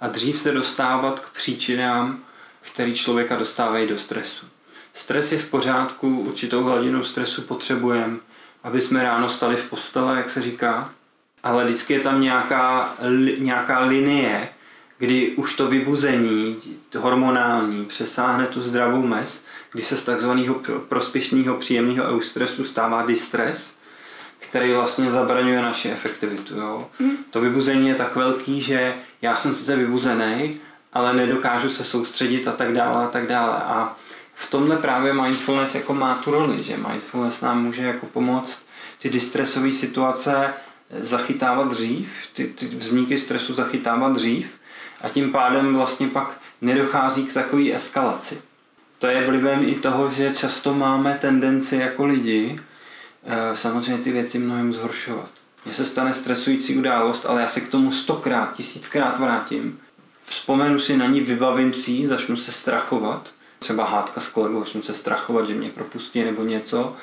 a 0.01 0.09
dřív 0.09 0.41
se 0.41 0.53
dostávat 0.53 1.21
k 1.21 1.31
příčinám, 1.31 2.19
který 2.61 2.95
člověka 2.95 3.37
dostávají 3.37 3.89
do 3.89 3.99
stresu. 3.99 4.47
Stres 4.95 5.33
je 5.33 5.39
v 5.39 5.51
pořádku, 5.51 6.19
určitou 6.19 6.65
hladinu 6.65 7.05
stresu 7.05 7.43
potřebujeme, 7.43 8.17
aby 8.63 8.81
jsme 8.81 9.03
ráno 9.03 9.29
stali 9.29 9.57
v 9.57 9.71
postele, 9.71 10.17
jak 10.17 10.31
se 10.31 10.43
říká, 10.43 10.91
ale 11.43 11.65
vždycky 11.65 11.93
je 11.93 12.01
tam 12.01 12.21
nějaká, 12.21 12.95
nějaká 13.39 13.81
linie, 13.81 14.49
kdy 14.99 15.31
už 15.31 15.57
to 15.57 15.67
vybuzení 15.67 16.57
hormonální 16.99 17.85
přesáhne 17.85 18.47
tu 18.47 18.61
zdravou 18.61 19.03
mez 19.03 19.45
kdy 19.75 19.83
se 19.83 19.97
z 19.97 20.05
takzvaného 20.05 20.61
prospěšného 20.89 21.55
příjemného 21.55 22.05
eustresu 22.05 22.65
stává 22.65 23.07
distres, 23.07 23.75
který 24.39 24.73
vlastně 24.73 25.11
zabraňuje 25.11 25.63
naši 25.63 25.91
efektivitu. 25.91 26.61
Jo? 26.61 26.89
Mm. 26.99 27.17
To 27.31 27.41
vybuzení 27.41 27.89
je 27.89 27.95
tak 27.95 28.17
velký, 28.17 28.61
že 28.61 28.95
já 29.23 29.37
jsem 29.37 29.55
sice 29.55 29.77
vybuzený, 29.77 30.61
ale 30.93 31.15
nedokážu 31.15 31.71
se 31.71 31.85
soustředit 31.85 32.49
a 32.49 32.53
tak 32.53 32.73
dále 32.73 33.05
a 33.05 33.09
tak 33.09 33.27
dále. 33.27 33.57
A 33.57 33.97
v 34.35 34.51
tomhle 34.51 34.77
právě 34.77 35.13
mindfulness 35.13 35.75
jako 35.75 35.95
má 35.95 36.15
tu 36.15 36.31
roli, 36.31 36.63
že 36.63 36.77
mindfulness 36.77 37.41
nám 37.41 37.63
může 37.63 37.83
jako 37.83 38.07
pomoct 38.07 38.59
ty 38.99 39.11
distresové 39.11 39.73
situace 39.73 40.55
zachytávat 41.01 41.69
dřív, 41.69 42.09
ty, 42.33 42.45
ty 42.47 42.67
vzniky 42.67 43.19
stresu 43.19 43.55
zachytávat 43.55 44.13
dřív 44.13 44.51
a 45.01 45.09
tím 45.09 45.33
pádem 45.33 45.75
vlastně 45.75 46.09
pak 46.09 46.41
nedochází 46.61 47.25
k 47.25 47.35
takové 47.35 47.73
eskalaci 47.75 48.43
to 49.05 49.11
je 49.11 49.27
vlivem 49.27 49.69
i 49.69 49.75
toho, 49.75 50.11
že 50.11 50.35
často 50.35 50.75
máme 50.75 51.19
tendenci 51.21 51.77
jako 51.77 52.05
lidi 52.05 52.61
eh, 53.25 53.57
samozřejmě 53.57 54.05
ty 54.05 54.13
věci 54.13 54.39
mnohem 54.39 54.73
zhoršovat. 54.73 55.29
Mně 55.65 55.75
se 55.75 55.85
stane 55.85 56.15
stresující 56.15 56.79
událost, 56.79 57.27
ale 57.27 57.41
já 57.41 57.49
se 57.49 57.61
k 57.61 57.69
tomu 57.69 57.93
stokrát, 57.93 58.53
tisíckrát 58.53 59.19
vrátím. 59.19 59.81
Vzpomenu 60.25 60.79
si 60.79 60.97
na 60.97 61.07
ní, 61.07 61.21
vybavím 61.21 61.73
si 61.73 62.07
začnu 62.07 62.37
se 62.37 62.53
strachovat. 62.53 63.33
Třeba 63.65 63.85
hádka 63.85 64.21
s 64.21 64.29
kolegou, 64.29 64.61
začnu 64.61 64.83
se 64.83 64.95
strachovat, 64.95 65.47
že 65.47 65.55
mě 65.55 65.71
propustí 65.71 66.25
nebo 66.25 66.45
něco. 66.45 66.97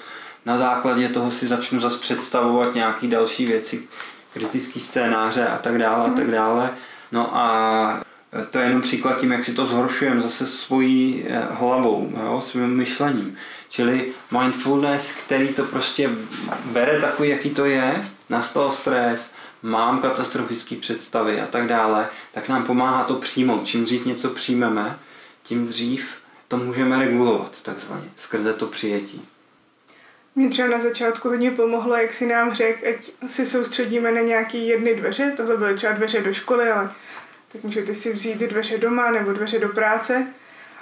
Na 0.46 0.58
základě 0.58 1.10
toho 1.10 1.32
si 1.32 1.48
začnu 1.48 1.80
zase 1.80 1.98
představovat 1.98 2.76
nějaké 2.76 3.08
další 3.08 3.46
věci, 3.46 3.88
kritické 4.34 4.80
scénáře 4.80 5.48
a 5.48 5.58
tak 5.58 5.78
dále 5.78 6.10
a 6.10 6.14
tak 6.14 6.24
mhm. 6.26 6.32
dále. 6.32 6.70
No 7.12 7.38
a 7.38 8.04
to 8.50 8.60
je 8.60 8.66
jenom 8.66 8.82
příklad 8.82 9.20
tím, 9.20 9.32
jak 9.32 9.46
si 9.46 9.54
to 9.54 9.66
zhoršujeme 9.66 10.22
zase 10.22 10.48
svojí 10.48 11.26
eh, 11.28 11.48
hlavou, 11.52 12.14
jo, 12.24 12.42
svým 12.46 12.76
myšlením. 12.76 13.36
Čili 13.70 14.14
mindfulness, 14.40 15.12
který 15.12 15.48
to 15.48 15.64
prostě 15.64 16.10
bere 16.66 17.02
takový, 17.02 17.30
jaký 17.30 17.50
to 17.50 17.66
je, 17.66 18.02
nastal 18.30 18.72
stres, 18.72 19.32
mám 19.62 20.02
katastrofické 20.02 20.76
představy 20.76 21.42
a 21.42 21.48
tak 21.48 21.68
dále, 21.68 22.10
tak 22.32 22.50
nám 22.50 22.66
pomáhá 22.66 23.04
to 23.04 23.16
přijmout. 23.16 23.66
Čím 23.66 23.84
dřív 23.84 24.06
něco 24.06 24.30
přijmeme, 24.30 25.00
tím 25.44 25.68
dřív 25.68 26.21
to 26.52 26.58
můžeme 26.58 27.00
regulovat, 27.00 27.62
takzvaně, 27.62 28.10
skrze 28.16 28.54
to 28.54 28.68
přijetí. 28.68 29.28
Mě 30.36 30.50
třeba 30.50 30.68
na 30.68 30.80
začátku 30.80 31.30
hodně 31.30 31.52
pomohlo, 31.52 31.96
jak 31.96 32.14
si 32.14 32.26
nám 32.26 32.54
řekl, 32.54 32.88
ať 32.90 33.12
si 33.28 33.46
soustředíme 33.46 34.12
na 34.12 34.22
nějaký 34.22 34.68
jedny 34.68 34.96
dveře, 34.96 35.34
tohle 35.38 35.58
byly 35.58 35.76
třeba 35.76 35.94
dveře 35.94 36.22
do 36.22 36.34
školy, 36.34 36.70
ale 36.70 36.92
tak 37.52 37.64
můžete 37.64 37.96
si 37.96 38.14
vzít 38.14 38.38
dveře 38.38 38.78
doma 38.78 39.12
nebo 39.12 39.34
dveře 39.34 39.60
do 39.60 39.70
práce 39.70 40.28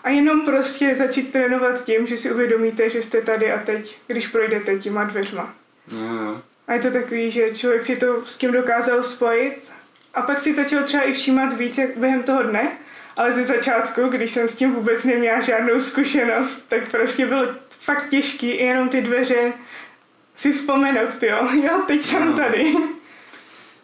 a 0.03 0.09
jenom 0.09 0.45
prostě 0.45 0.95
začít 0.95 1.31
trénovat 1.31 1.83
tím, 1.83 2.07
že 2.07 2.17
si 2.17 2.31
uvědomíte, 2.31 2.89
že 2.89 3.01
jste 3.01 3.21
tady 3.21 3.51
a 3.51 3.59
teď, 3.59 3.99
když 4.07 4.27
projdete 4.27 4.79
těma 4.79 5.03
dveřma. 5.03 5.53
No. 5.91 6.41
A 6.67 6.73
je 6.73 6.79
to 6.79 6.91
takový, 6.91 7.31
že 7.31 7.55
člověk 7.55 7.83
si 7.83 7.95
to 7.95 8.25
s 8.25 8.37
tím 8.37 8.51
dokázal 8.51 9.03
spojit 9.03 9.71
a 10.13 10.21
pak 10.21 10.41
si 10.41 10.53
začal 10.53 10.83
třeba 10.83 11.03
i 11.03 11.13
všímat 11.13 11.53
víc 11.53 11.79
během 11.95 12.23
toho 12.23 12.43
dne, 12.43 12.77
ale 13.19 13.31
ze 13.31 13.43
začátku, 13.43 14.01
když 14.07 14.31
jsem 14.31 14.47
s 14.47 14.55
tím 14.55 14.75
vůbec 14.75 15.03
neměla 15.03 15.39
žádnou 15.41 15.79
zkušenost, 15.79 16.69
tak 16.69 16.91
prostě 16.91 17.25
bylo 17.25 17.45
fakt 17.69 18.09
těžký 18.09 18.49
i 18.49 18.65
jenom 18.65 18.89
ty 18.89 19.01
dveře 19.01 19.53
si 20.35 20.51
vzpomenout, 20.51 21.23
jo, 21.23 21.47
jo, 21.63 21.81
teď 21.87 22.03
jsem 22.03 22.29
No. 22.29 22.37
tady. 22.37 22.73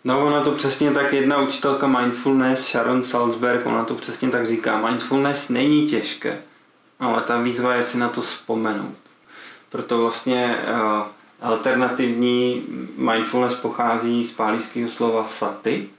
No 0.04 0.26
ona 0.26 0.42
to 0.42 0.52
přesně 0.52 0.92
tak, 0.92 1.14
jedna 1.14 1.42
učitelka 1.42 1.88
mindfulness, 1.88 2.72
Sharon 2.72 3.04
Salzberg, 3.04 3.66
ona 3.66 3.84
to 3.86 3.96
přesně 3.96 4.30
tak 4.30 4.48
říká. 4.48 4.88
Mindfulness 4.88 5.50
není 5.50 5.88
těžké, 5.88 6.38
ale 7.00 7.22
ta 7.22 7.38
výzva 7.42 7.76
je 7.76 7.84
si 7.84 7.98
na 7.98 8.10
to 8.10 8.22
vzpomenout. 8.22 8.96
Proto 9.70 9.98
vlastně 9.98 10.58
uh, 10.74 11.02
alternativní 11.42 12.64
mindfulness 12.98 13.56
pochází 13.56 14.24
z 14.24 14.32
pálíského 14.32 14.90
slova 14.90 15.28
sati. 15.28 15.90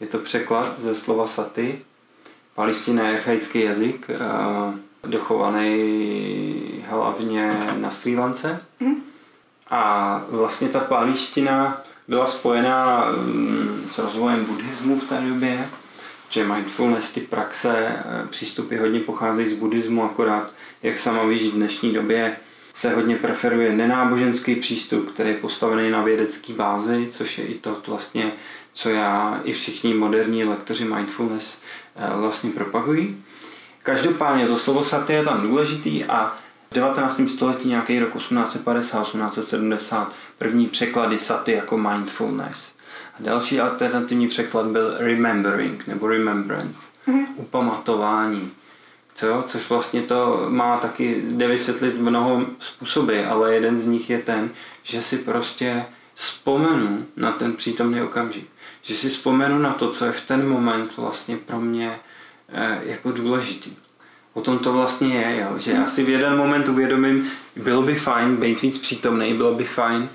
Je 0.00 0.06
to 0.06 0.18
překlad 0.18 0.80
ze 0.80 0.94
slova 0.94 1.26
sati. 1.26 1.84
Pálíština 2.54 3.08
je 3.08 3.16
archaický 3.16 3.60
jazyk, 3.60 4.10
uh, 4.10 4.74
dochovaný 5.10 6.84
hlavně 6.88 7.58
na 7.76 7.90
Sri 7.90 8.16
Lance. 8.16 8.60
A 9.70 10.24
vlastně 10.28 10.68
ta 10.68 10.80
pálíština 10.80 11.82
byla 12.08 12.26
spojená 12.26 13.06
mm, 13.10 13.88
s 13.90 13.98
rozvojem 13.98 14.44
buddhismu 14.44 15.00
v 15.00 15.08
té 15.08 15.20
době, 15.20 15.68
že 16.28 16.44
mindfulness, 16.44 17.10
ty 17.10 17.20
praxe, 17.20 17.88
eh, 17.88 18.26
přístupy 18.30 18.76
hodně 18.76 19.00
pocházejí 19.00 19.48
z 19.48 19.58
buddhismu, 19.58 20.04
akorát, 20.04 20.50
jak 20.82 20.98
sama 20.98 21.24
víš, 21.24 21.42
v 21.42 21.54
dnešní 21.54 21.92
době 21.92 22.36
se 22.74 22.94
hodně 22.94 23.16
preferuje 23.16 23.72
nenáboženský 23.72 24.54
přístup, 24.54 25.12
který 25.12 25.28
je 25.28 25.36
postavený 25.36 25.90
na 25.90 26.02
vědecké 26.02 26.52
bázi, 26.52 27.08
což 27.12 27.38
je 27.38 27.44
i 27.44 27.54
to 27.54 27.82
vlastně, 27.86 28.32
co 28.72 28.90
já 28.90 29.40
i 29.44 29.52
všichni 29.52 29.94
moderní 29.94 30.44
lektoři 30.44 30.84
mindfulness 30.84 31.60
eh, 31.96 32.10
vlastně 32.16 32.50
propagují. 32.50 33.24
Každopádně 33.82 34.46
to 34.46 34.56
slovo 34.56 34.84
sati 34.84 35.12
je 35.12 35.24
tam 35.24 35.42
důležitý 35.42 36.04
a 36.04 36.36
v 36.70 36.74
19. 36.74 37.20
století 37.28 37.68
nějaký 37.68 37.98
rok 37.98 38.14
1850-1870 38.14 40.06
první 40.38 40.66
překlady 40.66 41.18
sati 41.18 41.52
jako 41.52 41.78
mindfulness. 41.78 42.72
A 43.14 43.22
další 43.22 43.60
alternativní 43.60 44.28
překlad 44.28 44.66
byl 44.66 44.96
remembering 44.98 45.86
nebo 45.86 46.08
remembrance, 46.08 46.90
upamatování. 47.36 48.50
Co? 49.14 49.44
Což 49.46 49.68
vlastně 49.68 50.02
to 50.02 50.46
má 50.48 50.78
taky, 50.78 51.22
jde 51.26 51.48
vysvětlit 51.48 51.98
mnoho 51.98 52.46
způsoby, 52.58 53.24
ale 53.24 53.54
jeden 53.54 53.78
z 53.78 53.86
nich 53.86 54.10
je 54.10 54.18
ten, 54.18 54.50
že 54.82 55.02
si 55.02 55.18
prostě 55.18 55.84
vzpomenu 56.14 57.06
na 57.16 57.32
ten 57.32 57.56
přítomný 57.56 58.02
okamžik. 58.02 58.48
Že 58.82 58.96
si 58.96 59.08
vzpomenu 59.08 59.58
na 59.58 59.72
to, 59.72 59.90
co 59.90 60.04
je 60.04 60.12
v 60.12 60.20
ten 60.20 60.48
moment 60.48 60.96
vlastně 60.96 61.36
pro 61.36 61.60
mě 61.60 61.98
eh, 62.48 62.80
jako 62.82 63.12
důležitý. 63.12 63.76
O 64.34 64.40
tom 64.40 64.58
to 64.58 64.72
vlastně 64.72 65.14
je, 65.14 65.40
jo? 65.40 65.58
že 65.58 65.72
já 65.72 65.86
si 65.86 66.04
v 66.04 66.08
jeden 66.08 66.36
moment 66.36 66.68
uvědomím, 66.68 67.30
bylo 67.56 67.82
by 67.82 67.94
fajn 67.94 68.36
být 68.36 68.62
víc 68.62 68.78
přítomný, 68.78 69.34
bylo 69.34 69.54
by 69.54 69.64
fajn 69.64 70.08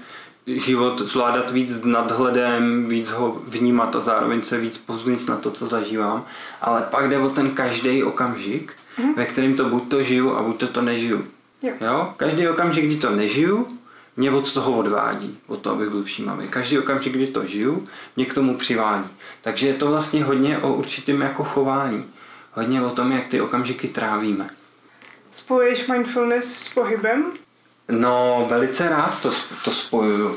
život 0.48 1.02
zvládat 1.02 1.52
víc 1.52 1.72
s 1.72 1.84
nadhledem, 1.84 2.90
víc 2.90 3.10
ho 3.10 3.42
vnímat 3.48 3.96
a 3.96 4.00
zároveň 4.00 4.42
se 4.42 4.58
víc 4.58 4.78
pozvnit 4.78 5.30
na 5.30 5.38
to, 5.38 5.52
co 5.52 5.68
zažívám. 5.68 6.26
Ale 6.62 6.88
pak 6.92 7.10
jde 7.10 7.18
o 7.18 7.30
ten 7.30 7.50
každý 7.50 8.04
okamžik, 8.04 8.74
mm. 8.98 9.14
ve 9.14 9.26
kterým 9.26 9.56
to 9.56 9.66
buď 9.66 9.90
to 9.90 10.04
žiju 10.04 10.36
a 10.36 10.44
buď 10.44 10.60
to 10.60 10.68
to 10.68 10.82
nežiju. 10.82 11.28
Jo. 11.62 11.74
Jo? 11.82 12.14
Každý 12.18 12.48
okamžik, 12.48 12.86
kdy 12.86 12.96
to 12.96 13.10
nežiju, 13.10 13.68
mě 14.18 14.32
od 14.32 14.54
toho 14.54 14.72
odvádí, 14.72 15.40
od 15.48 15.62
toho, 15.62 15.76
abych 15.76 15.90
byl 15.90 16.04
všímavý. 16.04 16.48
Každý 16.48 16.80
okamžik, 16.80 17.14
kdy 17.14 17.28
to 17.28 17.46
žiju, 17.46 17.88
mě 18.16 18.26
k 18.26 18.34
tomu 18.34 18.58
přivádí. 18.58 19.10
Takže 19.42 19.68
je 19.68 19.74
to 19.74 19.88
vlastně 19.88 20.24
hodně 20.24 20.58
o 20.58 20.74
určitém 20.74 21.22
jako 21.22 21.44
chování. 21.44 22.06
Hodně 22.54 22.82
o 22.82 22.90
tom, 22.90 23.12
jak 23.12 23.28
ty 23.28 23.42
okamžiky 23.42 23.88
trávíme. 23.88 24.50
Spojuješ 25.32 25.88
mindfulness 25.88 26.54
s 26.54 26.74
pohybem? 26.74 27.32
No, 27.90 28.46
velice 28.50 28.90
rád 28.90 29.22
to, 29.22 29.32
to 29.66 29.72
spojuju. 29.72 30.36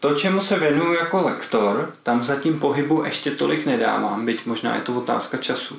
To, 0.00 0.14
čemu 0.14 0.40
se 0.40 0.58
věnuju 0.58 0.92
jako 0.92 1.22
lektor, 1.22 1.92
tam 2.02 2.24
zatím 2.24 2.60
pohybu 2.60 3.04
ještě 3.04 3.30
tolik 3.30 3.66
nedávám, 3.66 4.26
byť 4.26 4.46
možná 4.46 4.74
je 4.74 4.80
to 4.80 4.94
otázka 4.94 5.36
času. 5.36 5.76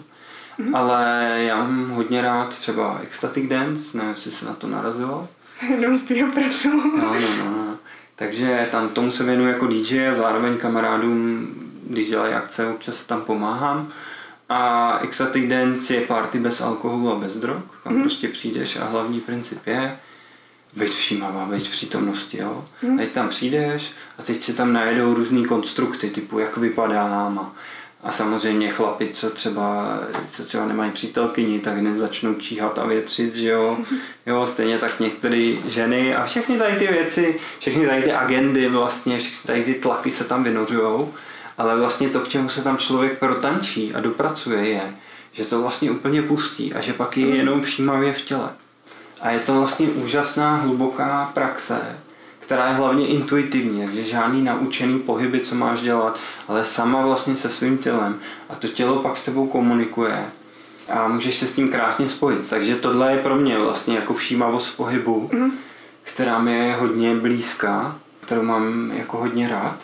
Mm-hmm. 0.60 0.78
Ale 0.78 1.34
já 1.38 1.56
mám 1.56 1.90
hodně 1.90 2.22
rád 2.22 2.50
třeba 2.50 3.00
ecstatic 3.04 3.50
dance, 3.50 3.98
nevím, 3.98 4.12
jestli 4.12 4.32
se 4.32 4.46
na 4.46 4.54
to 4.54 4.68
narazila. 4.68 5.28
Jenom 5.70 5.98
z 5.98 6.04
tvého 6.04 6.32
profilu. 6.32 6.98
No, 6.98 7.14
no, 7.14 7.46
no. 7.46 7.78
Takže 8.16 8.68
tam 8.72 8.90
tomu 8.90 9.12
se 9.12 9.24
věnuju 9.24 9.50
jako 9.50 9.68
DJ 9.68 10.08
a 10.08 10.16
zároveň 10.16 10.58
kamarádům, 10.58 11.48
když 11.88 12.08
dělají 12.08 12.34
akce, 12.34 12.68
občas 12.68 13.04
tam 13.04 13.22
pomáhám. 13.22 13.88
A 14.50 15.00
ecstatic 15.04 15.50
dance 15.50 15.94
je 15.94 16.02
party 16.02 16.40
bez 16.40 16.62
alkoholu 16.62 17.12
a 17.12 17.16
bez 17.16 17.38
drog, 17.38 17.64
kam 17.84 17.94
mm. 17.94 18.02
prostě 18.02 18.28
přijdeš 18.28 18.76
a 18.76 18.86
hlavní 18.86 19.20
princip 19.20 19.68
je 19.68 19.96
být 20.74 20.90
všímavá, 20.90 21.46
být 21.46 21.68
v 21.68 21.72
přítomnosti, 21.72 22.38
jo. 22.38 22.66
Mm. 22.82 22.98
Teď 22.98 23.12
tam 23.12 23.30
přijdeš 23.30 23.92
a 24.18 24.24
teď 24.24 24.44
se 24.44 24.54
tam 24.54 24.74
najedou 24.74 25.14
různý 25.14 25.46
konstrukty, 25.46 26.10
typu 26.10 26.40
jak 26.40 26.58
vypadám 26.58 27.40
a, 27.40 27.56
a 28.04 28.12
samozřejmě 28.12 28.70
chlapi, 28.70 29.10
co 29.14 29.30
třeba, 29.30 30.00
co 30.32 30.44
třeba 30.44 30.66
nemají 30.66 30.92
přítelkyni, 30.92 31.60
tak 31.60 31.78
hned 31.78 31.98
začnou 31.98 32.34
číhat 32.34 32.80
a 32.80 32.86
větřit, 32.86 33.36
že 33.36 33.50
jo. 33.50 33.78
jo 34.26 34.46
stejně 34.46 34.78
tak 34.78 35.00
některé 35.00 35.54
ženy 35.68 36.16
a 36.16 36.26
všechny 36.26 36.58
tady 36.58 36.76
ty 36.76 36.88
věci, 36.88 37.40
všechny 37.60 37.88
tady 37.88 38.04
ty 38.04 38.12
agendy 38.12 38.68
vlastně, 38.68 39.20
všechny 39.20 39.48
tady 39.48 39.64
ty 39.64 39.74
tlaky 39.74 40.12
se 40.12 40.24
tam 40.24 40.44
vynořujou, 40.44 41.14
ale 41.58 41.80
vlastně 41.80 42.10
to, 42.10 42.20
k 42.20 42.28
čemu 42.28 42.50
se 42.50 42.62
tam 42.62 42.78
člověk 42.78 43.20
protančí 43.20 43.94
a 43.94 44.00
dopracuje 44.00 44.70
je, 44.70 44.82
že 45.32 45.46
to 45.46 45.62
vlastně 45.62 45.92
úplně 45.92 46.22
pustí 46.22 46.74
a 46.74 46.82
že 46.82 46.94
pak 46.94 47.18
je 47.18 47.36
jenom 47.36 47.62
všímavě 47.62 48.14
v 48.14 48.22
těle. 48.22 48.50
A 49.22 49.32
je 49.32 49.40
to 49.40 49.54
vlastně 49.54 49.88
úžasná, 49.88 50.56
hluboká 50.56 51.32
praxe, 51.34 51.98
která 52.52 52.68
je 52.68 52.74
hlavně 52.74 53.08
intuitivní, 53.08 53.86
takže 53.86 54.04
žádný 54.04 54.44
naučený 54.44 55.00
pohyby, 55.00 55.40
co 55.40 55.56
máš 55.56 55.82
dělat, 55.82 56.20
ale 56.48 56.66
sama 56.66 57.06
vlastně 57.06 57.36
se 57.36 57.50
svým 57.50 57.78
tělem. 57.78 58.20
A 58.50 58.56
to 58.56 58.68
tělo 58.68 59.00
pak 59.00 59.18
s 59.18 59.24
tebou 59.24 59.48
komunikuje 59.48 60.26
a 60.90 61.08
můžeš 61.08 61.38
se 61.38 61.48
s 61.48 61.54
tím 61.54 61.70
krásně 61.70 62.10
spojit. 62.10 62.50
Takže 62.50 62.76
tohle 62.76 63.12
je 63.12 63.18
pro 63.18 63.36
mě 63.36 63.58
vlastně 63.58 63.96
jako 63.96 64.14
všímavost 64.14 64.78
pohybu, 64.78 65.30
mm. 65.34 65.52
která 66.02 66.40
mi 66.40 66.68
je 66.68 66.76
hodně 66.76 67.16
blízká, 67.16 68.00
kterou 68.20 68.44
mám 68.44 68.92
jako 68.96 69.18
hodně 69.18 69.50
rád, 69.50 69.78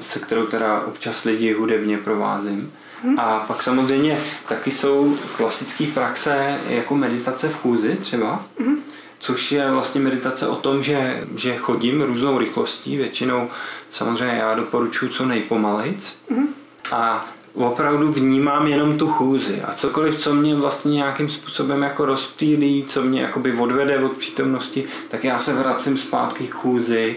se 0.00 0.18
kterou 0.18 0.46
teda 0.46 0.80
občas 0.80 1.24
lidi 1.24 1.52
hudebně 1.52 1.98
provázím. 1.98 2.72
Hmm. 3.02 3.20
A 3.20 3.40
pak 3.40 3.62
samozřejmě 3.62 4.18
taky 4.48 4.70
jsou 4.70 5.16
klasické 5.36 5.86
praxe 5.86 6.58
jako 6.68 6.94
meditace 6.94 7.48
v 7.48 7.56
chůzi 7.56 7.96
třeba, 8.00 8.44
hmm. 8.58 8.76
Což 9.22 9.52
je 9.52 9.70
vlastně 9.70 10.00
meditace 10.00 10.46
o 10.48 10.56
tom, 10.56 10.82
že, 10.82 11.24
že 11.36 11.56
chodím 11.56 12.02
různou 12.02 12.38
rychlostí, 12.38 12.96
většinou 12.96 13.48
samozřejmě 13.90 14.36
já 14.36 14.54
doporučuji 14.54 15.08
co 15.08 15.26
nejpomalejc 15.26 16.16
hmm. 16.30 16.48
a 16.92 17.28
opravdu 17.54 18.12
vnímám 18.12 18.66
jenom 18.66 18.98
tu 18.98 19.08
chůzi 19.08 19.62
a 19.62 19.72
cokoliv, 19.72 20.16
co 20.16 20.34
mě 20.34 20.54
vlastně 20.54 20.92
nějakým 20.92 21.28
způsobem 21.28 21.82
jako 21.82 22.04
rozptýlí, 22.04 22.84
co 22.84 23.02
mě 23.02 23.22
jakoby 23.22 23.52
odvede 23.52 23.98
od 23.98 24.12
přítomnosti, 24.12 24.84
tak 25.08 25.24
já 25.24 25.38
se 25.38 25.52
vracím 25.52 25.98
zpátky 25.98 26.46
k 26.46 26.54
chůzi 26.54 27.16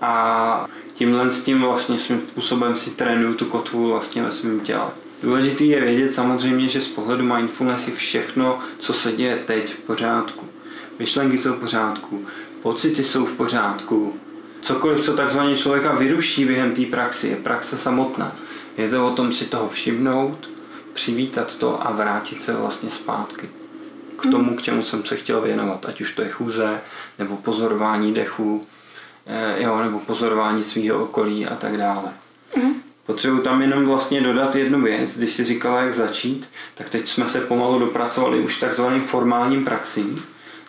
a 0.00 0.66
tímhle 0.94 1.30
s 1.30 1.44
tím 1.44 1.62
vlastně 1.62 1.98
svým 1.98 2.20
způsobem 2.20 2.76
si 2.76 2.90
trénuju 2.90 3.34
tu 3.34 3.44
kotvu 3.44 3.88
vlastně 3.88 4.22
ve 4.22 4.32
svém 4.32 4.60
těle. 4.60 4.86
Důležitý 5.22 5.68
je 5.68 5.80
vědět 5.80 6.12
samozřejmě, 6.12 6.68
že 6.68 6.80
z 6.80 6.88
pohledu 6.88 7.24
mindfulness 7.24 7.88
je 7.88 7.94
všechno, 7.94 8.58
co 8.78 8.92
se 8.92 9.12
děje 9.12 9.36
teď 9.46 9.74
v 9.74 9.78
pořádku. 9.78 10.53
Myšlenky 10.98 11.38
jsou 11.38 11.52
v 11.52 11.60
pořádku, 11.60 12.26
pocity 12.62 13.04
jsou 13.04 13.26
v 13.26 13.32
pořádku. 13.32 14.20
Cokoliv, 14.62 15.04
co 15.04 15.12
takzvaně 15.12 15.56
člověka 15.56 15.94
vyruší 15.94 16.44
během 16.44 16.74
té 16.74 16.82
praxi, 16.82 17.28
je 17.28 17.36
praxe 17.36 17.76
samotná. 17.76 18.36
Je 18.76 18.90
to 18.90 19.06
o 19.06 19.10
tom 19.10 19.32
si 19.32 19.44
toho 19.44 19.68
všimnout, 19.68 20.50
přivítat 20.92 21.56
to 21.56 21.86
a 21.86 21.92
vrátit 21.92 22.42
se 22.42 22.52
vlastně 22.52 22.90
zpátky 22.90 23.48
k 24.16 24.30
tomu, 24.30 24.56
k 24.56 24.62
čemu 24.62 24.82
jsem 24.82 25.04
se 25.04 25.16
chtěl 25.16 25.40
věnovat. 25.40 25.86
Ať 25.86 26.00
už 26.00 26.12
to 26.12 26.22
je 26.22 26.28
chůze, 26.28 26.80
nebo 27.18 27.36
pozorování 27.36 28.14
dechu, 28.14 28.62
jo, 29.58 29.78
nebo 29.82 29.98
pozorování 29.98 30.62
svého 30.62 31.04
okolí 31.04 31.46
a 31.46 31.54
tak 31.54 31.76
dále. 31.76 32.12
Mm. 32.56 32.74
Potřebuji 33.06 33.42
tam 33.42 33.62
jenom 33.62 33.86
vlastně 33.86 34.20
dodat 34.20 34.54
jednu 34.54 34.82
věc, 34.82 35.16
když 35.16 35.30
si 35.30 35.44
říkala, 35.44 35.80
jak 35.80 35.94
začít, 35.94 36.48
tak 36.74 36.90
teď 36.90 37.08
jsme 37.08 37.28
se 37.28 37.40
pomalu 37.40 37.78
dopracovali 37.78 38.40
už 38.40 38.60
takzvaným 38.60 39.00
formálním 39.00 39.64
praxím. 39.64 40.24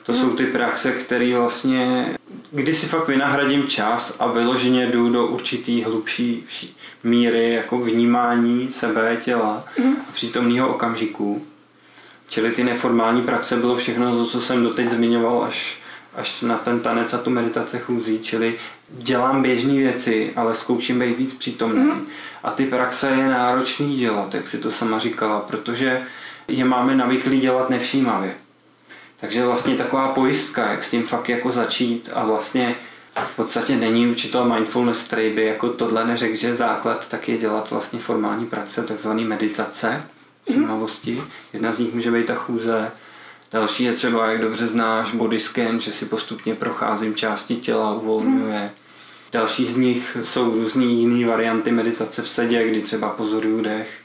To 0.05 0.13
jsou 0.13 0.29
ty 0.29 0.45
praxe, 0.45 0.91
které 0.91 1.35
vlastně, 1.37 2.15
kdy 2.51 2.73
si 2.73 2.85
fakt 2.85 3.07
vynahradím 3.07 3.67
čas 3.67 4.15
a 4.19 4.27
vyloženě 4.27 4.87
jdu 4.87 5.09
do 5.09 5.27
určitý 5.27 5.83
hlubší 5.83 6.47
míry 7.03 7.53
jako 7.53 7.77
vnímání 7.77 8.71
sebe, 8.71 9.17
těla 9.23 9.63
a 10.09 10.13
přítomného 10.13 10.69
okamžiku. 10.69 11.45
Čili 12.29 12.51
ty 12.51 12.63
neformální 12.63 13.21
praxe 13.21 13.55
bylo 13.55 13.75
všechno 13.75 14.17
to, 14.17 14.25
co 14.25 14.41
jsem 14.41 14.63
doteď 14.63 14.89
zmiňoval, 14.89 15.43
až, 15.43 15.79
až 16.15 16.41
na 16.41 16.57
ten 16.57 16.79
tanec 16.79 17.13
a 17.13 17.17
tu 17.17 17.29
meditace 17.29 17.79
chůzí, 17.79 18.19
čili 18.19 18.55
dělám 18.89 19.41
běžné 19.41 19.73
věci, 19.73 20.33
ale 20.35 20.55
zkouším 20.55 20.99
být 20.99 21.17
víc 21.17 21.33
přítomný. 21.33 21.83
Mm. 21.83 22.05
A 22.43 22.51
ty 22.51 22.65
praxe 22.65 23.09
je 23.09 23.27
náročný 23.27 23.97
dělat, 23.97 24.33
jak 24.33 24.47
si 24.47 24.57
to 24.57 24.71
sama 24.71 24.99
říkala, 24.99 25.39
protože 25.39 26.01
je 26.47 26.65
máme 26.65 26.95
navyklí 26.95 27.39
dělat 27.39 27.69
nevšímavě. 27.69 28.35
Takže 29.19 29.45
vlastně 29.45 29.75
taková 29.75 30.07
pojistka, 30.07 30.71
jak 30.71 30.83
s 30.83 30.91
tím 30.91 31.03
fakt 31.03 31.29
jako 31.29 31.51
začít 31.51 32.09
a 32.13 32.25
vlastně 32.25 32.75
v 33.15 33.35
podstatě 33.35 33.75
není 33.75 34.07
učitel 34.07 34.45
mindfulness, 34.45 35.03
který 35.03 35.29
by 35.29 35.45
jako 35.45 35.69
tohle 35.69 36.05
neřekl, 36.05 36.35
že 36.35 36.55
základ 36.55 37.07
tak 37.07 37.29
je 37.29 37.37
dělat 37.37 37.71
vlastně 37.71 37.99
formální 37.99 38.45
praxe, 38.45 38.83
takzvané 38.83 39.23
meditace, 39.23 40.03
všímavosti. 40.49 41.23
Jedna 41.53 41.73
z 41.73 41.79
nich 41.79 41.93
může 41.93 42.11
být 42.11 42.25
ta 42.25 42.35
chůze, 42.35 42.91
další 43.51 43.83
je 43.83 43.93
třeba, 43.93 44.27
jak 44.27 44.41
dobře 44.41 44.67
znáš, 44.67 45.11
body 45.11 45.39
scan, 45.39 45.79
že 45.79 45.91
si 45.91 46.05
postupně 46.05 46.55
procházím 46.55 47.15
části 47.15 47.55
těla, 47.55 47.93
uvolňuje. 47.93 48.71
Další 49.31 49.65
z 49.65 49.77
nich 49.77 50.17
jsou 50.21 50.51
různé 50.51 50.85
jiné 50.85 51.27
varianty 51.27 51.71
meditace 51.71 52.21
v 52.21 52.29
sedě, 52.29 52.67
kdy 52.67 52.81
třeba 52.81 53.09
pozoruju 53.09 53.61
dech 53.61 54.04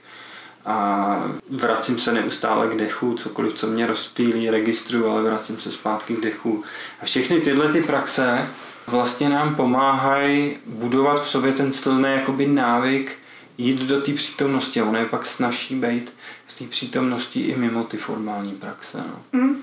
a 0.67 1.17
vracím 1.51 1.99
se 1.99 2.13
neustále 2.13 2.69
k 2.69 2.77
dechu, 2.77 3.15
cokoliv, 3.15 3.55
co 3.55 3.67
mě 3.67 3.87
rozptýlí, 3.87 4.51
registruju, 4.51 5.11
ale 5.11 5.23
vracím 5.23 5.61
se 5.61 5.73
zpátky 5.73 6.17
k 6.17 6.21
dechu. 6.21 6.65
A 7.03 7.05
všechny 7.05 7.41
tyhle 7.41 7.73
ty 7.73 7.83
praxe 7.83 8.49
vlastně 8.87 9.29
nám 9.29 9.55
pomáhají 9.55 10.57
budovat 10.67 11.23
v 11.23 11.29
sobě 11.29 11.53
ten 11.53 11.73
silný 11.73 12.13
jakoby 12.13 12.47
návyk 12.47 13.19
jít 13.59 13.81
do 13.81 14.01
té 14.01 14.13
přítomnosti. 14.13 14.83
Ono 14.83 14.99
je 14.99 15.07
pak 15.07 15.27
snaží 15.27 15.75
být 15.75 16.13
v 16.47 16.59
té 16.59 16.65
přítomnosti 16.65 17.41
i 17.41 17.57
mimo 17.57 17.85
ty 17.85 17.97
formální 17.97 18.53
praxe. 18.53 18.99
No. 18.99 19.41
Mm. 19.41 19.63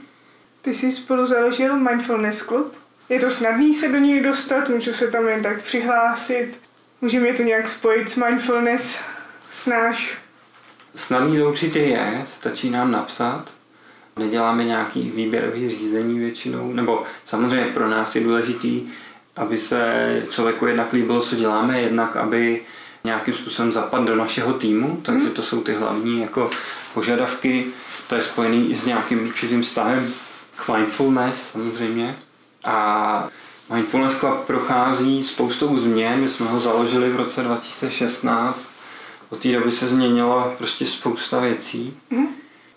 Ty 0.61 0.73
jsi 0.73 0.91
spolu 0.91 1.25
založil 1.25 1.79
Mindfulness 1.79 2.41
Club. 2.41 2.75
Je 3.09 3.19
to 3.19 3.29
snadný 3.29 3.73
se 3.73 3.87
do 3.87 3.97
něj 3.97 4.23
dostat, 4.23 4.69
můžu 4.69 4.93
se 4.93 5.07
tam 5.07 5.27
jen 5.27 5.43
tak 5.43 5.61
přihlásit. 5.61 6.59
Můžeme 7.01 7.33
to 7.33 7.43
nějak 7.43 7.67
spojit 7.67 8.09
s 8.09 8.15
mindfulness, 8.15 8.99
snáš? 9.51 10.17
Snadný 10.97 11.37
to 11.37 11.49
určitě 11.49 11.79
je, 11.79 12.23
stačí 12.27 12.69
nám 12.69 12.91
napsat. 12.91 13.53
Neděláme 14.19 14.63
nějaký 14.63 15.11
výběrový 15.15 15.69
řízení 15.69 16.19
většinou, 16.19 16.73
nebo 16.73 17.03
samozřejmě 17.25 17.65
pro 17.65 17.89
nás 17.89 18.15
je 18.15 18.23
důležitý, 18.23 18.89
aby 19.35 19.57
se 19.57 20.23
člověku 20.29 20.65
jednak 20.65 20.93
líbilo, 20.93 21.21
co 21.21 21.35
děláme, 21.35 21.81
jednak 21.81 22.15
aby 22.15 22.61
nějakým 23.03 23.33
způsobem 23.33 23.71
zapadl 23.71 24.05
do 24.05 24.15
našeho 24.15 24.53
týmu, 24.53 25.01
takže 25.03 25.25
mhm. 25.25 25.33
to 25.33 25.41
jsou 25.41 25.61
ty 25.61 25.73
hlavní 25.73 26.21
jako 26.21 26.49
požadavky. 26.93 27.65
To 28.09 28.15
je 28.15 28.21
spojený 28.21 28.71
i 28.71 28.75
s 28.75 28.85
nějakým 28.85 29.27
určitým 29.27 29.61
vztahem 29.61 30.13
k 30.55 30.69
mindfulness 30.69 31.51
samozřejmě. 31.51 32.15
A 32.65 33.29
Mindfulness 33.73 34.15
Club 34.15 34.39
prochází 34.47 35.23
spoustou 35.23 35.79
změn. 35.79 36.19
My 36.19 36.29
jsme 36.29 36.47
ho 36.47 36.59
založili 36.59 37.09
v 37.09 37.15
roce 37.15 37.43
2016. 37.43 38.76
Od 39.29 39.39
té 39.39 39.51
doby 39.51 39.71
se 39.71 39.87
změnilo 39.87 40.53
prostě 40.57 40.85
spousta 40.85 41.39
věcí. 41.39 41.97
Mm. 42.09 42.27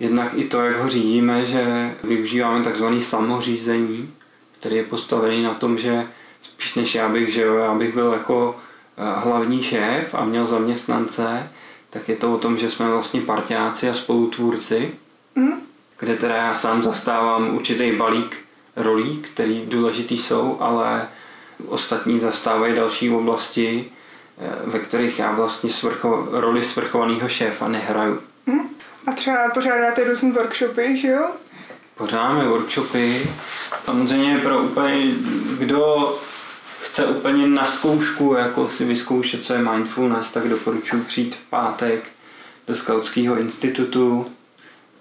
Jednak 0.00 0.32
i 0.34 0.44
to, 0.44 0.60
jak 0.60 0.80
ho 0.80 0.88
řídíme, 0.88 1.46
že 1.46 1.94
využíváme 2.04 2.64
takzvané 2.64 3.00
samořízení, 3.00 4.14
který 4.58 4.76
je 4.76 4.84
postavený 4.84 5.42
na 5.42 5.54
tom, 5.54 5.78
že 5.78 6.06
spíš 6.40 6.74
než 6.74 6.94
já 6.94 7.08
bych, 7.08 7.32
že 7.32 7.42
já 7.42 7.74
bych 7.74 7.94
byl 7.94 8.12
jako 8.12 8.56
eh, 8.96 9.20
hlavní 9.20 9.62
šéf 9.62 10.14
a 10.14 10.24
měl 10.24 10.46
zaměstnance, 10.46 11.50
tak 11.90 12.08
je 12.08 12.16
to 12.16 12.34
o 12.34 12.38
tom, 12.38 12.58
že 12.58 12.70
jsme 12.70 12.88
vlastně 12.88 13.20
partiáci 13.20 13.88
a 13.88 13.94
spolutvůrci, 13.94 14.90
mm. 15.34 15.52
kde 15.98 16.16
teda 16.16 16.36
já 16.36 16.54
sám 16.54 16.82
zastávám 16.82 17.54
určitý 17.54 17.92
balík 17.92 18.36
rolí, 18.76 19.16
které 19.16 19.60
důležitý 19.64 20.18
jsou, 20.18 20.56
ale 20.60 21.08
ostatní 21.66 22.20
zastávají 22.20 22.74
další 22.74 23.10
oblasti, 23.10 23.90
ve 24.64 24.78
kterých 24.78 25.18
já 25.18 25.32
vlastně 25.32 25.70
svrcho, 25.70 26.28
roli 26.30 26.64
svrchovaného 26.64 27.28
šéfa 27.28 27.68
nehraju. 27.68 28.20
Mm. 28.46 28.60
A 29.06 29.12
třeba 29.12 29.48
pořádáte 29.54 30.04
různé 30.04 30.32
workshopy, 30.32 30.96
že 30.96 31.08
jo? 31.08 31.30
Pořádáme 31.94 32.48
workshopy. 32.48 33.26
Samozřejmě 33.84 34.38
pro 34.38 34.58
úplně, 34.58 35.12
kdo 35.58 36.14
chce 36.80 37.06
úplně 37.06 37.46
na 37.46 37.66
zkoušku 37.66 38.34
jako 38.34 38.68
si 38.68 38.84
vyzkoušet, 38.84 39.44
co 39.44 39.54
je 39.54 39.62
mindfulness, 39.62 40.30
tak 40.30 40.48
doporučuji 40.48 41.02
přijít 41.02 41.34
v 41.34 41.50
pátek 41.50 42.08
do 42.66 42.74
Skautského 42.74 43.38
institutu. 43.38 44.26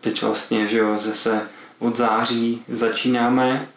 Teď 0.01 0.21
vlastně, 0.21 0.67
že 0.67 0.77
jo, 0.77 0.97
zase 0.97 1.41
od 1.79 1.97
září 1.97 2.63
začínáme, 2.69 3.67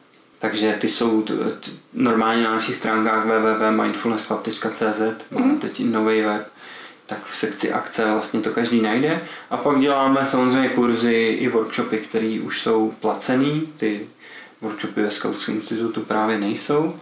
takže 0.43 0.73
ty 0.73 0.89
jsou 0.89 1.23
t- 1.23 1.35
t- 1.35 1.71
normálně 1.95 2.43
na 2.43 2.51
našich 2.51 2.75
stránkách 2.75 3.25
www.mindfulnessclub.cz, 3.25 5.01
máme 5.31 5.47
mhm. 5.47 5.59
teď 5.59 5.81
i 5.81 5.85
nový 5.85 6.23
web, 6.23 6.49
tak 7.07 7.25
v 7.25 7.37
sekci 7.37 7.73
akce 7.73 8.05
vlastně 8.05 8.41
to 8.41 8.51
každý 8.51 8.81
najde. 8.81 9.21
A 9.51 9.57
pak 9.57 9.81
děláme 9.81 10.27
samozřejmě 10.27 10.69
kurzy 10.69 11.37
i 11.41 11.49
workshopy, 11.49 11.99
které 11.99 12.41
už 12.45 12.61
jsou 12.61 12.95
placený, 13.01 13.69
ty 13.77 14.01
workshopy 14.61 15.03
ve 15.03 15.11
Skautském 15.11 15.55
institutu 15.55 16.01
právě 16.01 16.39
nejsou. 16.39 16.95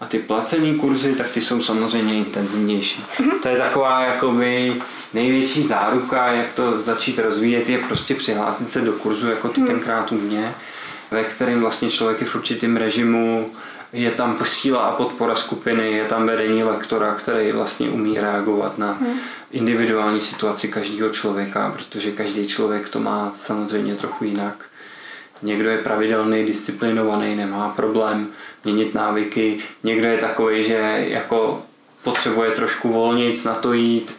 A 0.00 0.06
ty 0.06 0.18
placené 0.18 0.74
kurzy, 0.74 1.14
tak 1.14 1.30
ty 1.30 1.40
jsou 1.40 1.62
samozřejmě 1.62 2.14
intenzivnější. 2.14 3.04
Mm-hmm. 3.16 3.40
To 3.42 3.48
je 3.48 3.58
taková 3.58 4.00
jakoby 4.00 4.76
největší 5.14 5.62
záruka, 5.62 6.32
jak 6.32 6.52
to 6.52 6.82
začít 6.82 7.18
rozvíjet, 7.18 7.68
je 7.68 7.78
prostě 7.78 8.14
přihlásit 8.14 8.70
se 8.70 8.80
do 8.80 8.92
kurzu, 8.92 9.30
jako 9.30 9.48
ty 9.48 9.60
mm. 9.60 9.66
tenkrát 9.66 10.12
u 10.12 10.14
mě, 10.14 10.54
ve 11.10 11.24
kterém 11.24 11.60
vlastně 11.60 11.90
člověk 11.90 12.20
je 12.20 12.26
v 12.26 12.34
určitém 12.34 12.76
režimu, 12.76 13.50
je 13.92 14.10
tam 14.10 14.36
posíla 14.36 14.78
a 14.78 14.96
podpora 14.96 15.34
skupiny, 15.34 15.92
je 15.92 16.04
tam 16.04 16.26
vedení 16.26 16.64
lektora, 16.64 17.14
který 17.14 17.52
vlastně 17.52 17.90
umí 17.90 18.18
reagovat 18.18 18.78
na 18.78 18.96
mm. 19.00 19.18
individuální 19.50 20.20
situaci 20.20 20.68
každého 20.68 21.10
člověka, 21.10 21.74
protože 21.76 22.12
každý 22.12 22.46
člověk 22.46 22.88
to 22.88 23.00
má 23.00 23.34
samozřejmě 23.42 23.94
trochu 23.94 24.24
jinak. 24.24 24.64
Někdo 25.42 25.70
je 25.70 25.78
pravidelný, 25.78 26.44
disciplinovaný, 26.44 27.36
nemá 27.36 27.68
problém 27.68 28.28
měnit 28.64 28.94
návyky. 28.94 29.58
Někdo 29.82 30.08
je 30.08 30.18
takový, 30.18 30.62
že 30.62 31.04
jako 31.08 31.62
potřebuje 32.02 32.50
trošku 32.50 32.92
volnic 32.92 33.44
na 33.44 33.54
to 33.54 33.72
jít, 33.72 34.16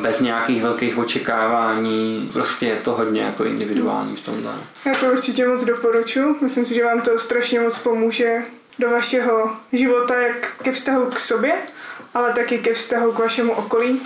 bez 0.00 0.20
nějakých 0.20 0.62
velkých 0.62 0.98
očekávání. 0.98 2.30
Prostě 2.32 2.66
je 2.66 2.76
to 2.76 2.92
hodně 2.92 3.22
jako 3.22 3.44
individuální 3.44 4.16
v 4.16 4.20
tomhle. 4.20 4.54
Já 4.84 4.94
to 4.94 5.06
určitě 5.06 5.48
moc 5.48 5.64
doporučuji. 5.64 6.36
Myslím 6.40 6.64
si, 6.64 6.74
že 6.74 6.84
vám 6.84 7.00
to 7.00 7.18
strašně 7.18 7.60
moc 7.60 7.78
pomůže 7.78 8.42
do 8.78 8.90
vašeho 8.90 9.56
života, 9.72 10.20
jak 10.20 10.52
ke 10.62 10.72
vztahu 10.72 11.06
k 11.06 11.20
sobě, 11.20 11.52
ale 12.14 12.32
taky 12.32 12.58
ke 12.58 12.74
vztahu 12.74 13.12
k 13.12 13.18
vašemu 13.18 13.52
okolí. 13.52 14.00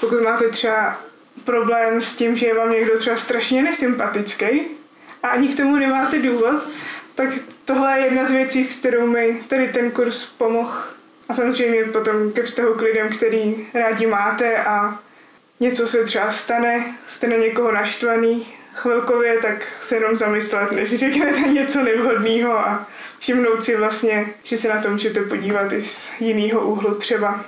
Pokud 0.00 0.22
máte 0.22 0.48
třeba 0.48 1.00
problém 1.44 2.00
s 2.00 2.16
tím, 2.16 2.36
že 2.36 2.46
je 2.46 2.54
vám 2.54 2.70
někdo 2.70 2.98
třeba 2.98 3.16
strašně 3.16 3.62
nesympatický 3.62 4.60
a 5.22 5.28
ani 5.28 5.48
k 5.48 5.56
tomu 5.56 5.76
nemáte 5.76 6.18
důvod, 6.18 6.62
tak 7.14 7.28
tohle 7.64 7.98
je 7.98 8.04
jedna 8.04 8.24
z 8.24 8.30
věcí, 8.30 8.64
kterou 8.64 9.06
mi 9.06 9.40
tady 9.48 9.68
ten 9.68 9.90
kurz 9.90 10.24
pomohl. 10.24 10.72
A 11.28 11.34
samozřejmě 11.34 11.84
potom 11.84 12.32
ke 12.32 12.42
vztahu 12.42 12.74
k 12.74 12.80
lidem, 12.80 13.08
který 13.08 13.66
rádi 13.74 14.06
máte 14.06 14.56
a 14.56 14.98
něco 15.60 15.86
se 15.86 16.04
třeba 16.04 16.30
stane, 16.30 16.94
jste 17.06 17.28
na 17.28 17.36
někoho 17.36 17.72
naštvaný 17.72 18.46
chvilkově, 18.74 19.38
tak 19.42 19.66
se 19.80 19.96
jenom 19.96 20.16
zamyslet, 20.16 20.72
než 20.72 20.94
řeknete 20.94 21.40
něco 21.40 21.82
nevhodného 21.82 22.52
a 22.52 22.86
všimnout 23.18 23.64
si 23.64 23.76
vlastně, 23.76 24.34
že 24.42 24.58
se 24.58 24.68
na 24.68 24.82
to 24.82 24.90
můžete 24.90 25.20
podívat 25.22 25.72
i 25.72 25.80
z 25.80 26.12
jiného 26.20 26.60
úhlu 26.60 26.94
třeba. 26.94 27.44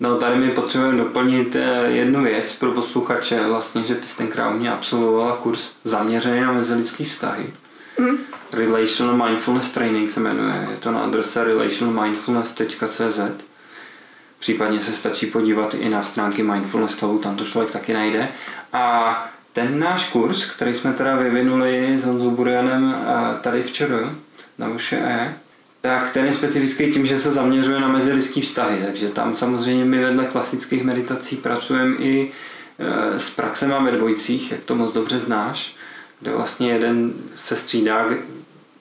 No 0.00 0.18
tady 0.18 0.36
mi 0.36 0.50
potřebujeme 0.50 0.98
doplnit 0.98 1.56
eh, 1.56 1.86
jednu 1.86 2.22
věc 2.22 2.52
pro 2.52 2.72
posluchače, 2.72 3.46
vlastně, 3.46 3.82
že 3.82 3.94
ty 3.94 4.06
jsi 4.06 4.16
tenkrát 4.16 4.50
u 4.50 4.58
mě 4.58 4.72
absolvovala 4.72 5.36
kurz 5.36 5.72
zaměřený 5.84 6.40
na 6.40 6.52
mezilidský 6.52 7.04
vztahy. 7.04 7.46
Relational 8.52 9.28
Mindfulness 9.28 9.70
Training 9.70 10.10
se 10.10 10.20
jmenuje, 10.20 10.68
je 10.70 10.76
to 10.76 10.90
na 10.90 11.00
adrese 11.00 11.44
relationalmindfulness.cz 11.44 13.20
Případně 14.38 14.80
se 14.80 14.92
stačí 14.92 15.26
podívat 15.26 15.74
i 15.74 15.88
na 15.88 16.02
stránky 16.02 16.42
Mindfulness 16.42 16.94
Clubu, 16.94 17.18
tam 17.18 17.36
to 17.36 17.44
člověk 17.44 17.72
taky 17.72 17.92
najde. 17.92 18.28
A 18.72 19.30
ten 19.52 19.78
náš 19.78 20.10
kurz, 20.10 20.46
který 20.46 20.74
jsme 20.74 20.92
teda 20.92 21.16
vyvinuli 21.16 21.98
s 21.98 22.04
Honzou 22.04 22.30
Burianem 22.30 22.94
eh, 22.94 23.40
tady 23.40 23.62
včera 23.62 24.14
na 24.58 24.68
VŠE, 24.76 25.34
tak 25.80 26.10
ten 26.10 26.26
je 26.26 26.32
specifický 26.32 26.92
tím, 26.92 27.06
že 27.06 27.18
se 27.18 27.32
zaměřuje 27.32 27.80
na 27.80 27.88
mezilidský 27.88 28.40
vztahy, 28.40 28.82
takže 28.86 29.08
tam 29.08 29.36
samozřejmě 29.36 29.84
my 29.84 30.00
vedle 30.00 30.24
klasických 30.24 30.84
meditací 30.84 31.36
pracujeme 31.36 31.96
i 31.96 32.30
eh, 32.78 33.18
s 33.18 33.30
praxema 33.30 33.78
ve 33.78 33.90
dvojicích, 33.90 34.52
jak 34.52 34.64
to 34.64 34.74
moc 34.74 34.92
dobře 34.92 35.18
znáš, 35.18 35.74
kde 36.20 36.30
vlastně 36.30 36.70
jeden 36.70 37.12
se 37.36 37.56
střídá, 37.56 38.06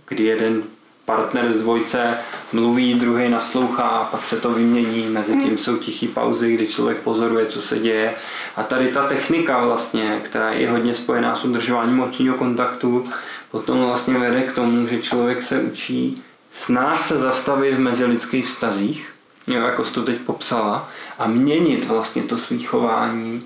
kdy 0.08 0.24
jeden 0.24 0.64
partner 1.06 1.52
z 1.52 1.58
dvojce 1.58 2.18
mluví, 2.54 2.94
druhý 2.94 3.30
naslouchá 3.30 3.84
a 3.84 4.06
pak 4.06 4.26
se 4.26 4.38
to 4.38 4.52
vymění. 4.52 5.08
Mezi 5.08 5.32
tím 5.32 5.42
hmm. 5.42 5.58
jsou 5.58 5.78
tichý 5.78 6.08
pauzy, 6.08 6.54
kdy 6.54 6.68
člověk 6.68 6.98
pozoruje, 6.98 7.46
co 7.46 7.62
se 7.62 7.80
děje. 7.80 8.14
A 8.56 8.64
tady 8.64 8.88
ta 8.92 9.08
technika 9.08 9.66
vlastně, 9.66 10.22
která 10.24 10.52
je 10.52 10.70
hodně 10.70 10.96
spojená 10.96 11.36
s 11.36 11.46
udržováním 11.46 12.00
očního 12.00 12.36
kontaktu, 12.36 13.10
potom 13.52 13.86
vlastně 13.86 14.18
vede 14.18 14.42
k 14.42 14.54
tomu, 14.54 14.88
že 14.88 15.02
člověk 15.02 15.44
se 15.44 15.60
učí 15.60 16.24
s 16.52 16.70
nás 16.70 17.08
se 17.08 17.20
zastavit 17.20 17.74
v 17.74 17.80
mezilidských 17.80 18.46
vztazích, 18.46 19.14
jako 19.48 19.84
jsi 19.84 19.94
to 19.94 20.04
teď 20.04 20.18
popsala, 20.18 20.90
a 21.20 21.28
měnit 21.28 21.86
vlastně 21.86 22.24
to 22.24 22.38
svý 22.38 22.60
chování 22.60 23.42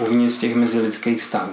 uvnitř 0.00 0.38
těch 0.38 0.54
mezilidských 0.54 1.18
vztahů. 1.18 1.52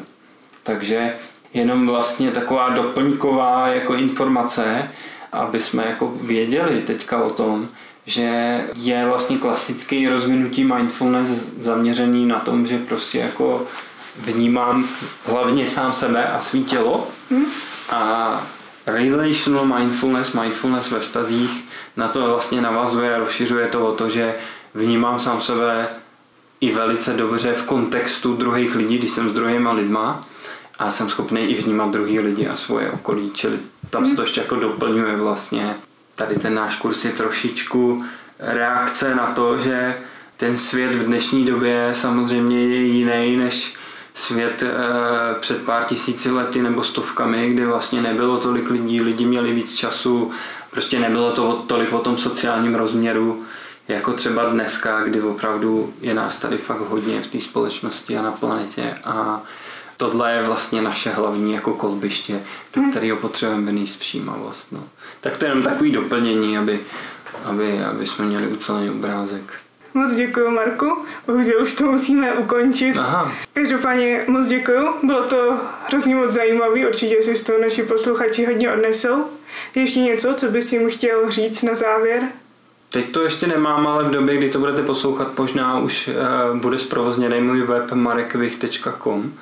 Takže 0.63 1.15
jenom 1.53 1.87
vlastně 1.87 2.31
taková 2.31 2.69
doplňková 2.69 3.67
jako 3.67 3.93
informace, 3.93 4.91
aby 5.31 5.59
jsme 5.59 5.85
jako 5.85 6.13
věděli 6.21 6.81
teďka 6.81 7.23
o 7.23 7.29
tom, 7.29 7.67
že 8.05 8.59
je 8.75 9.05
vlastně 9.05 9.37
klasický 9.37 10.09
rozvinutí 10.09 10.63
mindfulness 10.63 11.29
zaměřený 11.59 12.25
na 12.25 12.39
tom, 12.39 12.67
že 12.67 12.77
prostě 12.77 13.19
jako 13.19 13.67
vnímám 14.19 14.87
hlavně 15.25 15.67
sám 15.67 15.93
sebe 15.93 16.27
a 16.27 16.39
svý 16.39 16.63
tělo 16.63 17.07
hmm. 17.31 17.45
a 17.89 18.41
relational 18.85 19.65
mindfulness, 19.65 20.33
mindfulness 20.33 20.91
ve 20.91 20.99
vztazích 20.99 21.63
na 21.97 22.07
to 22.07 22.27
vlastně 22.27 22.61
navazuje 22.61 23.15
a 23.15 23.19
rozšiřuje 23.19 23.67
to 23.67 23.87
o 23.87 23.91
to, 23.91 24.09
že 24.09 24.35
vnímám 24.73 25.19
sám 25.19 25.41
sebe 25.41 25.87
i 26.61 26.71
velice 26.71 27.13
dobře 27.13 27.53
v 27.53 27.63
kontextu 27.63 28.35
druhých 28.35 28.75
lidí, 28.75 28.97
když 28.97 29.11
jsem 29.11 29.29
s 29.29 29.33
druhýma 29.33 29.71
lidma 29.71 30.25
a 30.83 30.91
jsem 30.91 31.09
schopný 31.09 31.41
i 31.41 31.61
vnímat 31.61 31.91
druhý 31.91 32.19
lidi 32.19 32.47
a 32.47 32.55
svoje 32.55 32.91
okolí, 32.91 33.31
čili 33.33 33.59
tam 33.89 34.05
se 34.07 34.15
to 34.15 34.21
ještě 34.21 34.41
jako 34.41 34.55
doplňuje 34.55 35.15
vlastně. 35.15 35.75
Tady 36.15 36.35
ten 36.35 36.53
náš 36.53 36.75
kurz 36.75 37.05
je 37.05 37.11
trošičku 37.11 38.05
reakce 38.39 39.15
na 39.15 39.27
to, 39.27 39.59
že 39.59 39.97
ten 40.37 40.57
svět 40.57 40.95
v 40.95 41.05
dnešní 41.05 41.45
době 41.45 41.89
samozřejmě 41.93 42.67
je 42.67 42.81
jiný 42.81 43.37
než 43.37 43.75
svět 44.13 44.63
e, 44.63 44.69
před 45.39 45.61
pár 45.65 45.83
tisíci 45.83 46.31
lety 46.31 46.61
nebo 46.61 46.83
stovkami, 46.83 47.49
kdy 47.49 47.65
vlastně 47.65 48.01
nebylo 48.01 48.37
tolik 48.37 48.69
lidí, 48.69 49.01
lidi 49.01 49.25
měli 49.25 49.53
víc 49.53 49.75
času, 49.75 50.31
prostě 50.71 50.99
nebylo 50.99 51.31
to 51.31 51.63
tolik 51.67 51.93
o 51.93 51.99
tom 51.99 52.17
sociálním 52.17 52.75
rozměru, 52.75 53.43
jako 53.87 54.13
třeba 54.13 54.45
dneska, 54.45 55.03
kdy 55.03 55.21
opravdu 55.21 55.93
je 56.01 56.13
nás 56.13 56.37
tady 56.37 56.57
fakt 56.57 56.81
hodně 56.89 57.21
v 57.21 57.27
té 57.27 57.41
společnosti 57.41 58.17
a 58.17 58.21
na 58.21 58.31
planetě 58.31 58.95
a 59.03 59.43
tohle 59.97 60.33
je 60.33 60.43
vlastně 60.43 60.81
naše 60.81 61.09
hlavní 61.09 61.53
jako 61.53 61.73
kolbiště, 61.73 62.33
do 62.73 62.81
hmm. 62.81 62.91
kterého 62.91 63.17
potřebujeme 63.17 63.71
vynést 63.71 63.99
všímavost. 63.99 64.67
No. 64.71 64.83
Tak 65.21 65.37
to 65.37 65.45
je 65.45 65.51
jenom 65.51 65.63
takový 65.63 65.91
doplnění, 65.91 66.57
aby, 66.57 66.79
aby, 67.43 67.83
aby 67.83 68.05
jsme 68.05 68.25
měli 68.25 68.47
ucelený 68.47 68.89
obrázek. 68.89 69.53
Moc 69.93 70.15
děkuji, 70.15 70.49
Marku. 70.49 70.97
Bohužel 71.27 71.61
už 71.61 71.75
to 71.75 71.85
musíme 71.85 72.33
ukončit. 72.33 72.97
Aha. 72.97 73.31
Každopádně 73.53 74.23
moc 74.27 74.45
děkuji. 74.45 74.87
Bylo 75.03 75.23
to 75.23 75.57
hrozně 75.87 76.15
moc 76.15 76.31
zajímavé. 76.31 76.87
Určitě 76.87 77.21
si 77.21 77.35
z 77.35 77.43
toho 77.43 77.59
naši 77.61 77.83
posluchači 77.83 78.45
hodně 78.45 78.71
odnesou. 78.71 79.23
Ještě 79.75 79.99
něco, 79.99 80.33
co 80.33 80.47
bys 80.47 80.73
jim 80.73 80.89
chtěl 80.89 81.31
říct 81.31 81.63
na 81.63 81.75
závěr? 81.75 82.23
Teď 82.89 83.11
to 83.11 83.23
ještě 83.23 83.47
nemám, 83.47 83.87
ale 83.87 84.03
v 84.03 84.11
době, 84.11 84.37
kdy 84.37 84.49
to 84.49 84.59
budete 84.59 84.83
poslouchat, 84.83 85.37
možná 85.37 85.79
už 85.79 86.07
uh, 86.07 86.57
bude 86.57 86.79
zprovozněný 86.79 87.41
můj 87.41 87.61
web 87.61 87.91
marekvich.com. 87.91 89.33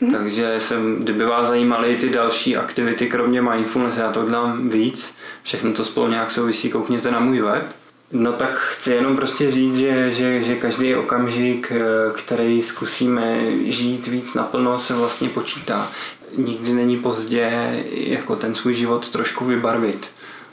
Takže 0.12 0.54
jsem, 0.58 0.96
kdyby 0.96 1.24
vás 1.24 1.48
zajímaly 1.48 1.96
ty 1.96 2.10
další 2.10 2.56
aktivity, 2.56 3.06
kromě 3.06 3.42
mindfulness, 3.42 3.96
já 3.96 4.12
to 4.12 4.24
dělám 4.24 4.68
víc, 4.68 5.16
všechno 5.42 5.72
to 5.72 5.84
spolu 5.84 6.08
nějak 6.08 6.30
souvisí, 6.30 6.70
koukněte 6.70 7.10
na 7.10 7.20
můj 7.20 7.40
web. 7.40 7.64
No 8.12 8.32
tak 8.32 8.54
chci 8.54 8.92
jenom 8.92 9.16
prostě 9.16 9.50
říct, 9.50 9.76
že, 9.76 10.12
že, 10.12 10.42
že 10.42 10.56
každý 10.56 10.94
okamžik, 10.94 11.72
eh, 11.72 12.12
který 12.12 12.62
zkusíme 12.62 13.40
žít 13.64 14.06
víc 14.06 14.34
naplno, 14.34 14.78
se 14.78 14.94
vlastně 14.94 15.28
počítá. 15.28 15.88
Nikdy 16.36 16.72
není 16.72 16.96
pozdě 16.96 17.72
jako 17.90 18.36
ten 18.36 18.54
svůj 18.54 18.74
život 18.74 19.08
trošku 19.08 19.44
vybarvit. 19.44 20.10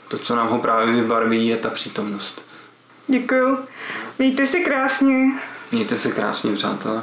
To, 0.08 0.18
co 0.18 0.36
nám 0.36 0.48
ho 0.48 0.58
právě 0.58 0.94
vybarví, 0.94 1.46
je 1.46 1.56
ta 1.56 1.70
přítomnost. 1.70 2.42
Děkuju. 3.08 3.58
Mějte 4.18 4.46
se 4.46 4.60
krásně. 4.60 5.32
Mějte 5.72 5.98
se 5.98 6.12
krásně, 6.12 6.52
přátelé. 6.52 7.02